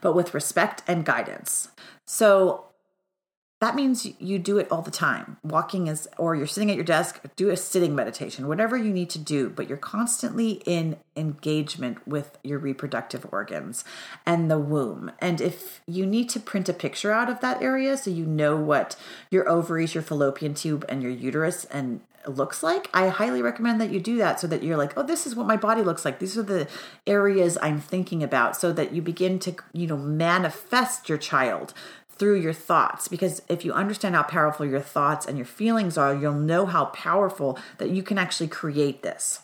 but 0.00 0.14
with 0.14 0.34
respect 0.34 0.82
and 0.86 1.04
guidance. 1.04 1.68
So, 2.06 2.66
that 3.66 3.74
means 3.74 4.06
you 4.20 4.38
do 4.38 4.58
it 4.58 4.70
all 4.70 4.80
the 4.80 4.92
time. 4.92 5.38
Walking 5.42 5.88
is, 5.88 6.06
or 6.18 6.36
you're 6.36 6.46
sitting 6.46 6.70
at 6.70 6.76
your 6.76 6.84
desk, 6.84 7.20
do 7.34 7.50
a 7.50 7.56
sitting 7.56 7.96
meditation, 7.96 8.46
whatever 8.46 8.76
you 8.76 8.92
need 8.92 9.10
to 9.10 9.18
do, 9.18 9.50
but 9.50 9.68
you're 9.68 9.76
constantly 9.76 10.62
in 10.64 10.96
engagement 11.16 12.06
with 12.06 12.38
your 12.44 12.60
reproductive 12.60 13.26
organs 13.32 13.84
and 14.24 14.48
the 14.48 14.60
womb. 14.60 15.10
And 15.18 15.40
if 15.40 15.80
you 15.84 16.06
need 16.06 16.28
to 16.28 16.38
print 16.38 16.68
a 16.68 16.72
picture 16.72 17.10
out 17.10 17.28
of 17.28 17.40
that 17.40 17.60
area 17.60 17.96
so 17.96 18.08
you 18.08 18.24
know 18.24 18.54
what 18.54 18.94
your 19.32 19.48
ovaries, 19.48 19.94
your 19.94 20.02
fallopian 20.04 20.54
tube, 20.54 20.84
and 20.88 21.02
your 21.02 21.10
uterus 21.10 21.64
and 21.64 22.02
looks 22.24 22.62
like, 22.62 22.88
I 22.94 23.08
highly 23.08 23.42
recommend 23.42 23.80
that 23.80 23.90
you 23.90 23.98
do 23.98 24.16
that 24.18 24.38
so 24.38 24.46
that 24.46 24.62
you're 24.62 24.76
like, 24.76 24.96
oh, 24.96 25.02
this 25.02 25.26
is 25.26 25.34
what 25.34 25.46
my 25.46 25.56
body 25.56 25.82
looks 25.82 26.04
like. 26.04 26.20
These 26.20 26.38
are 26.38 26.44
the 26.44 26.68
areas 27.04 27.58
I'm 27.60 27.80
thinking 27.80 28.22
about 28.22 28.56
so 28.56 28.72
that 28.72 28.92
you 28.92 29.02
begin 29.02 29.40
to, 29.40 29.56
you 29.72 29.88
know, 29.88 29.96
manifest 29.96 31.08
your 31.08 31.18
child 31.18 31.74
through 32.18 32.40
your 32.40 32.52
thoughts 32.52 33.08
because 33.08 33.42
if 33.48 33.64
you 33.64 33.72
understand 33.72 34.14
how 34.14 34.22
powerful 34.22 34.66
your 34.66 34.80
thoughts 34.80 35.26
and 35.26 35.36
your 35.36 35.46
feelings 35.46 35.98
are, 35.98 36.14
you'll 36.14 36.32
know 36.32 36.66
how 36.66 36.86
powerful 36.86 37.58
that 37.78 37.90
you 37.90 38.02
can 38.02 38.18
actually 38.18 38.48
create 38.48 39.02
this. 39.02 39.40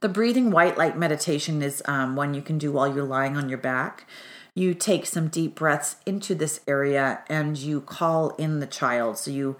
The 0.00 0.08
breathing 0.08 0.50
white 0.50 0.78
light 0.78 0.96
meditation 0.96 1.60
is 1.60 1.82
um, 1.86 2.14
one 2.14 2.34
you 2.34 2.42
can 2.42 2.58
do 2.58 2.70
while 2.70 2.92
you're 2.92 3.04
lying 3.04 3.36
on 3.36 3.48
your 3.48 3.58
back. 3.58 4.06
You 4.54 4.74
take 4.74 5.06
some 5.06 5.28
deep 5.28 5.56
breaths 5.56 5.96
into 6.06 6.34
this 6.34 6.60
area 6.68 7.22
and 7.28 7.58
you 7.58 7.80
call 7.80 8.30
in 8.30 8.60
the 8.60 8.66
child. 8.66 9.18
So 9.18 9.30
you, 9.30 9.56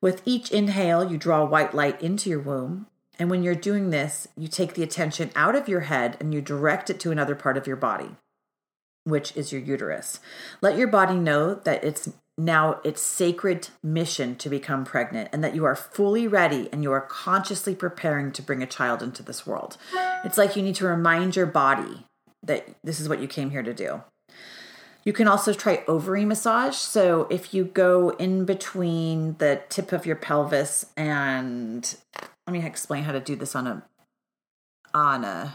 with 0.00 0.20
each 0.26 0.50
inhale, 0.50 1.10
you 1.10 1.16
draw 1.16 1.44
white 1.44 1.74
light 1.74 2.00
into 2.02 2.28
your 2.28 2.40
womb. 2.40 2.86
And 3.18 3.30
when 3.30 3.42
you're 3.42 3.54
doing 3.54 3.90
this, 3.90 4.28
you 4.36 4.46
take 4.46 4.74
the 4.74 4.82
attention 4.82 5.30
out 5.34 5.54
of 5.54 5.68
your 5.68 5.80
head 5.80 6.16
and 6.20 6.34
you 6.34 6.40
direct 6.40 6.90
it 6.90 7.00
to 7.00 7.10
another 7.10 7.34
part 7.34 7.56
of 7.56 7.66
your 7.66 7.76
body 7.76 8.16
which 9.08 9.36
is 9.36 9.52
your 9.52 9.60
uterus. 9.60 10.20
Let 10.60 10.76
your 10.76 10.88
body 10.88 11.14
know 11.14 11.54
that 11.54 11.84
it's 11.84 12.10
now 12.38 12.80
its 12.84 13.02
sacred 13.02 13.68
mission 13.82 14.36
to 14.36 14.48
become 14.48 14.84
pregnant 14.84 15.28
and 15.32 15.42
that 15.42 15.54
you 15.54 15.64
are 15.64 15.74
fully 15.74 16.28
ready 16.28 16.68
and 16.72 16.82
you 16.84 16.92
are 16.92 17.00
consciously 17.00 17.74
preparing 17.74 18.30
to 18.30 18.42
bring 18.42 18.62
a 18.62 18.66
child 18.66 19.02
into 19.02 19.22
this 19.22 19.44
world. 19.44 19.76
It's 20.24 20.38
like 20.38 20.54
you 20.54 20.62
need 20.62 20.76
to 20.76 20.86
remind 20.86 21.34
your 21.34 21.46
body 21.46 22.04
that 22.44 22.68
this 22.84 23.00
is 23.00 23.08
what 23.08 23.20
you 23.20 23.26
came 23.26 23.50
here 23.50 23.64
to 23.64 23.74
do. 23.74 24.02
You 25.04 25.12
can 25.12 25.26
also 25.26 25.52
try 25.52 25.82
ovary 25.88 26.24
massage. 26.24 26.76
So 26.76 27.26
if 27.30 27.52
you 27.52 27.64
go 27.64 28.10
in 28.10 28.44
between 28.44 29.36
the 29.38 29.62
tip 29.68 29.90
of 29.92 30.06
your 30.06 30.16
pelvis 30.16 30.86
and 30.96 31.96
let 32.46 32.52
me 32.52 32.64
explain 32.64 33.04
how 33.04 33.12
to 33.12 33.20
do 33.20 33.34
this 33.34 33.56
on 33.56 33.66
a 33.66 33.82
on 34.94 35.24
a 35.24 35.54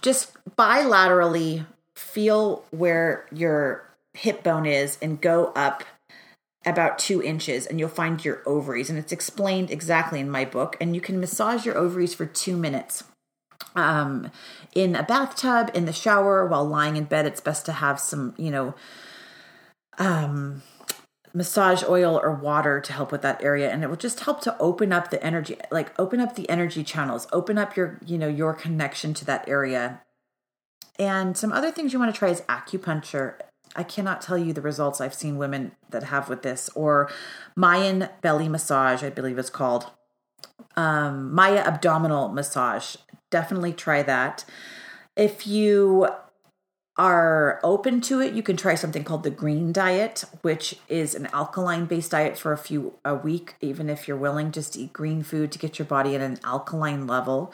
just 0.00 0.32
bilaterally 0.56 1.66
feel 1.96 2.64
where 2.70 3.26
your 3.32 3.90
hip 4.14 4.42
bone 4.42 4.66
is 4.66 4.98
and 5.02 5.20
go 5.20 5.46
up 5.56 5.82
about 6.64 6.98
two 6.98 7.22
inches 7.22 7.66
and 7.66 7.78
you'll 7.78 7.88
find 7.88 8.24
your 8.24 8.42
ovaries. 8.46 8.90
And 8.90 8.98
it's 8.98 9.12
explained 9.12 9.70
exactly 9.70 10.20
in 10.20 10.30
my 10.30 10.44
book. 10.44 10.76
And 10.80 10.94
you 10.94 11.00
can 11.00 11.20
massage 11.20 11.64
your 11.64 11.76
ovaries 11.76 12.14
for 12.14 12.26
two 12.26 12.56
minutes. 12.56 13.04
Um, 13.74 14.30
in 14.74 14.96
a 14.96 15.02
bathtub, 15.02 15.70
in 15.74 15.84
the 15.84 15.92
shower, 15.92 16.46
while 16.46 16.64
lying 16.64 16.96
in 16.96 17.04
bed, 17.04 17.26
it's 17.26 17.40
best 17.40 17.66
to 17.66 17.72
have 17.72 18.00
some, 18.00 18.34
you 18.36 18.50
know, 18.50 18.74
um, 19.98 20.62
massage 21.36 21.84
oil 21.84 22.18
or 22.22 22.32
water 22.32 22.80
to 22.80 22.92
help 22.92 23.12
with 23.12 23.20
that 23.20 23.42
area 23.42 23.70
and 23.70 23.84
it 23.84 23.88
will 23.88 23.96
just 23.96 24.20
help 24.20 24.40
to 24.40 24.56
open 24.58 24.90
up 24.90 25.10
the 25.10 25.22
energy 25.22 25.54
like 25.70 25.92
open 26.00 26.18
up 26.18 26.34
the 26.34 26.48
energy 26.48 26.82
channels 26.82 27.28
open 27.30 27.58
up 27.58 27.76
your 27.76 27.98
you 28.06 28.16
know 28.16 28.26
your 28.26 28.54
connection 28.54 29.12
to 29.12 29.22
that 29.22 29.46
area 29.46 30.00
and 30.98 31.36
some 31.36 31.52
other 31.52 31.70
things 31.70 31.92
you 31.92 31.98
want 31.98 32.14
to 32.14 32.18
try 32.18 32.28
is 32.28 32.42
acupuncture. 32.42 33.34
I 33.74 33.82
cannot 33.82 34.20
tell 34.20 34.38
you 34.38 34.52
the 34.52 34.62
results 34.62 35.00
I've 35.00 35.14
seen 35.14 35.36
women 35.36 35.72
that 35.90 36.04
have 36.04 36.28
with 36.28 36.42
this, 36.42 36.70
or 36.74 37.10
Mayan 37.54 38.08
belly 38.22 38.48
massage, 38.48 39.02
I 39.02 39.10
believe 39.10 39.38
it's 39.38 39.50
called. 39.50 39.90
Um, 40.76 41.34
Maya 41.34 41.62
abdominal 41.66 42.28
massage. 42.28 42.96
Definitely 43.30 43.72
try 43.72 44.02
that. 44.02 44.44
If 45.16 45.46
you 45.46 46.08
are 46.98 47.60
open 47.62 48.00
to 48.00 48.20
it, 48.20 48.32
you 48.32 48.42
can 48.42 48.56
try 48.56 48.74
something 48.74 49.04
called 49.04 49.22
the 49.22 49.30
green 49.30 49.72
diet, 49.72 50.24
which 50.40 50.76
is 50.88 51.14
an 51.14 51.26
alkaline 51.32 51.84
based 51.84 52.10
diet 52.10 52.38
for 52.38 52.52
a 52.52 52.58
few 52.58 52.94
a 53.04 53.14
week, 53.14 53.54
even 53.60 53.90
if 53.90 54.08
you're 54.08 54.16
willing 54.16 54.50
just 54.50 54.76
eat 54.76 54.92
green 54.92 55.22
food 55.22 55.52
to 55.52 55.58
get 55.58 55.78
your 55.78 55.86
body 55.86 56.14
at 56.14 56.20
an 56.22 56.38
alkaline 56.44 57.06
level. 57.06 57.52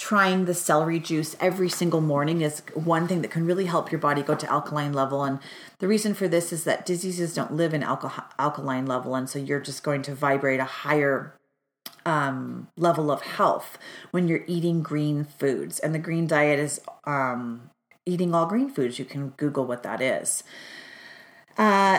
Trying 0.00 0.46
the 0.46 0.54
celery 0.54 0.98
juice 0.98 1.36
every 1.40 1.68
single 1.68 2.00
morning 2.00 2.40
is 2.40 2.62
one 2.72 3.06
thing 3.06 3.20
that 3.20 3.30
can 3.30 3.44
really 3.44 3.66
help 3.66 3.92
your 3.92 3.98
body 3.98 4.22
go 4.22 4.34
to 4.34 4.50
alkaline 4.50 4.94
level. 4.94 5.24
And 5.24 5.40
the 5.78 5.86
reason 5.86 6.14
for 6.14 6.26
this 6.26 6.54
is 6.54 6.64
that 6.64 6.86
diseases 6.86 7.34
don't 7.34 7.52
live 7.52 7.74
in 7.74 7.82
alka- 7.82 8.24
alkaline 8.38 8.86
level, 8.86 9.14
and 9.14 9.28
so 9.28 9.38
you're 9.38 9.60
just 9.60 9.82
going 9.82 10.00
to 10.02 10.14
vibrate 10.14 10.58
a 10.58 10.64
higher 10.64 11.34
um, 12.06 12.68
level 12.78 13.10
of 13.10 13.20
health 13.20 13.76
when 14.10 14.26
you're 14.26 14.44
eating 14.46 14.82
green 14.82 15.22
foods. 15.24 15.78
And 15.78 15.94
the 15.94 15.98
green 15.98 16.26
diet 16.26 16.58
is 16.58 16.80
um, 17.04 17.68
eating 18.06 18.34
all 18.34 18.46
green 18.46 18.70
foods. 18.70 18.98
You 18.98 19.04
can 19.04 19.34
Google 19.36 19.66
what 19.66 19.82
that 19.82 20.00
is. 20.00 20.42
Uh, 21.58 21.98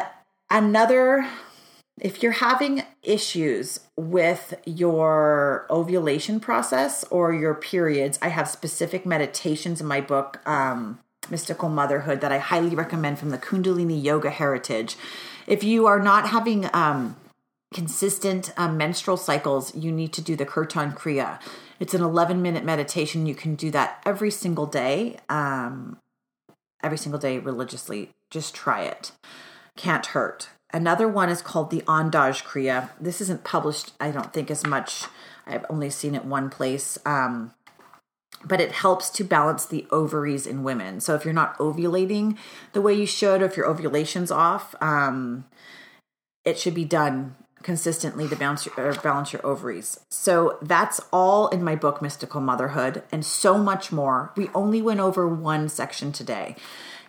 another, 0.49 1.29
if 1.99 2.23
you're 2.23 2.31
having 2.31 2.81
issues 3.03 3.79
with 3.97 4.53
your 4.65 5.65
ovulation 5.69 6.39
process 6.39 7.03
or 7.05 7.33
your 7.33 7.55
periods, 7.55 8.19
I 8.21 8.29
have 8.29 8.47
specific 8.47 9.05
meditations 9.05 9.81
in 9.81 9.87
my 9.87 10.01
book, 10.01 10.39
um, 10.47 10.99
Mystical 11.29 11.69
Motherhood, 11.69 12.21
that 12.21 12.31
I 12.31 12.39
highly 12.39 12.75
recommend 12.75 13.19
from 13.19 13.29
the 13.29 13.37
Kundalini 13.37 14.01
Yoga 14.01 14.29
Heritage. 14.29 14.95
If 15.47 15.63
you 15.63 15.87
are 15.87 15.99
not 15.99 16.29
having 16.29 16.69
um, 16.73 17.15
consistent 17.73 18.53
um, 18.57 18.77
menstrual 18.77 19.17
cycles, 19.17 19.75
you 19.75 19.91
need 19.91 20.13
to 20.13 20.21
do 20.21 20.35
the 20.35 20.45
Kirtan 20.45 20.91
Kriya. 20.91 21.39
It's 21.79 21.93
an 21.93 22.01
11 22.01 22.41
minute 22.41 22.63
meditation. 22.63 23.25
You 23.25 23.35
can 23.35 23.55
do 23.55 23.71
that 23.71 24.01
every 24.05 24.29
single 24.29 24.67
day, 24.67 25.17
um, 25.29 25.97
every 26.83 26.97
single 26.97 27.19
day 27.19 27.39
religiously. 27.39 28.11
Just 28.29 28.53
try 28.53 28.83
it. 28.83 29.11
Can't 29.75 30.05
hurt. 30.07 30.49
Another 30.73 31.07
one 31.07 31.29
is 31.29 31.41
called 31.41 31.69
the 31.69 31.81
Andaj 31.81 32.43
Kriya. 32.43 32.89
This 32.99 33.21
isn't 33.21 33.43
published, 33.43 33.91
I 33.99 34.11
don't 34.11 34.33
think, 34.33 34.49
as 34.49 34.65
much. 34.65 35.05
I've 35.45 35.65
only 35.69 35.89
seen 35.89 36.15
it 36.15 36.25
one 36.25 36.49
place. 36.49 36.97
Um, 37.05 37.53
but 38.43 38.61
it 38.61 38.71
helps 38.71 39.09
to 39.11 39.23
balance 39.23 39.65
the 39.65 39.85
ovaries 39.91 40.47
in 40.47 40.63
women. 40.63 40.99
So 40.99 41.15
if 41.15 41.25
you're 41.25 41.33
not 41.33 41.57
ovulating 41.57 42.37
the 42.73 42.81
way 42.81 42.93
you 42.93 43.05
should, 43.05 43.41
or 43.41 43.45
if 43.45 43.57
your 43.57 43.67
ovulation's 43.67 44.31
off, 44.31 44.73
um, 44.81 45.45
it 46.43 46.57
should 46.57 46.73
be 46.73 46.85
done 46.85 47.35
consistently 47.61 48.27
to 48.27 48.35
balance 48.35 48.65
your, 48.65 48.93
balance 48.95 49.31
your 49.33 49.45
ovaries. 49.45 49.99
So 50.09 50.57
that's 50.61 50.99
all 51.13 51.47
in 51.49 51.63
my 51.63 51.75
book, 51.75 52.01
Mystical 52.01 52.41
Motherhood, 52.41 53.03
and 53.11 53.23
so 53.23 53.57
much 53.57 53.91
more. 53.91 54.31
We 54.35 54.49
only 54.55 54.81
went 54.81 54.99
over 54.99 55.27
one 55.27 55.69
section 55.69 56.11
today. 56.11 56.55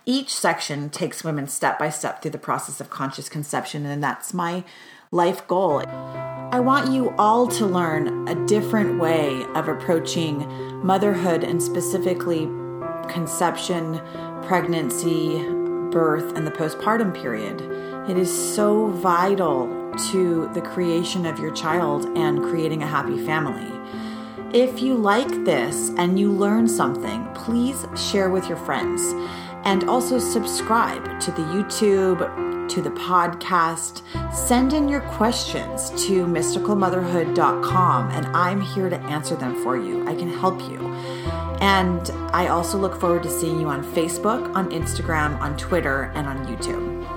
Each 0.05 0.35
section 0.35 0.91
takes 0.91 1.23
women 1.23 1.47
step 1.47 1.79
by 1.79 1.89
step 1.91 2.21
through 2.21 2.33
the 2.33 2.39
process 2.39 2.81
of 2.81 2.91
conscious 2.91 3.29
conception, 3.29 3.87
and 3.87 4.03
that's 4.03 4.35
my 4.35 4.65
life 5.13 5.47
goal. 5.47 5.85
I 5.87 6.59
want 6.59 6.91
you 6.91 7.15
all 7.19 7.47
to 7.49 7.67
learn 7.67 8.27
a 8.27 8.47
different 8.47 8.99
way 8.99 9.45
of 9.55 9.69
approaching 9.69 10.45
motherhood 10.85 11.45
and 11.45 11.63
specifically 11.63 12.47
conception, 13.09 14.01
pregnancy, 14.43 15.39
birth, 15.93 16.37
and 16.37 16.45
the 16.45 16.51
postpartum 16.51 17.15
period. 17.15 17.61
It 18.11 18.19
is 18.19 18.55
so 18.55 18.89
vital 18.89 19.69
to 20.11 20.51
the 20.53 20.63
creation 20.63 21.27
of 21.27 21.39
your 21.39 21.53
child 21.53 22.07
and 22.19 22.43
creating 22.43 22.83
a 22.83 22.89
happy 22.89 23.25
family. 23.25 23.71
If 24.53 24.83
you 24.83 24.95
like 24.95 25.45
this 25.45 25.91
and 25.97 26.19
you 26.19 26.33
learn 26.33 26.67
something, 26.67 27.27
please 27.35 27.87
share 27.97 28.31
with 28.31 28.49
your 28.49 28.59
friends 28.59 29.15
and 29.65 29.85
also 29.85 30.19
subscribe 30.19 31.21
to 31.21 31.31
the 31.33 31.43
YouTube, 31.43 32.69
to 32.69 32.81
the 32.81 32.91
podcast. 32.91 34.03
Send 34.33 34.73
in 34.73 34.89
your 34.89 35.01
questions 35.01 35.91
to 36.07 36.25
mysticalmotherhood.com 36.27 38.11
and 38.11 38.27
I'm 38.29 38.61
here 38.61 38.89
to 38.89 38.99
answer 39.01 39.37
them 39.37 39.63
for 39.63 39.77
you. 39.77 40.07
I 40.09 40.15
can 40.15 40.33
help 40.33 40.61
you. 40.71 40.79
And 41.61 42.11
I 42.33 42.49
also 42.49 42.79
look 42.79 42.99
forward 42.99 43.23
to 43.25 43.31
seeing 43.31 43.61
you 43.61 43.69
on 43.69 43.85
Facebook, 43.85 44.55
on 44.57 44.71
Instagram, 44.71 45.39
on 45.41 45.57
Twitter, 45.57 46.11
and 46.15 46.27
on 46.27 46.47
YouTube. 46.47 47.12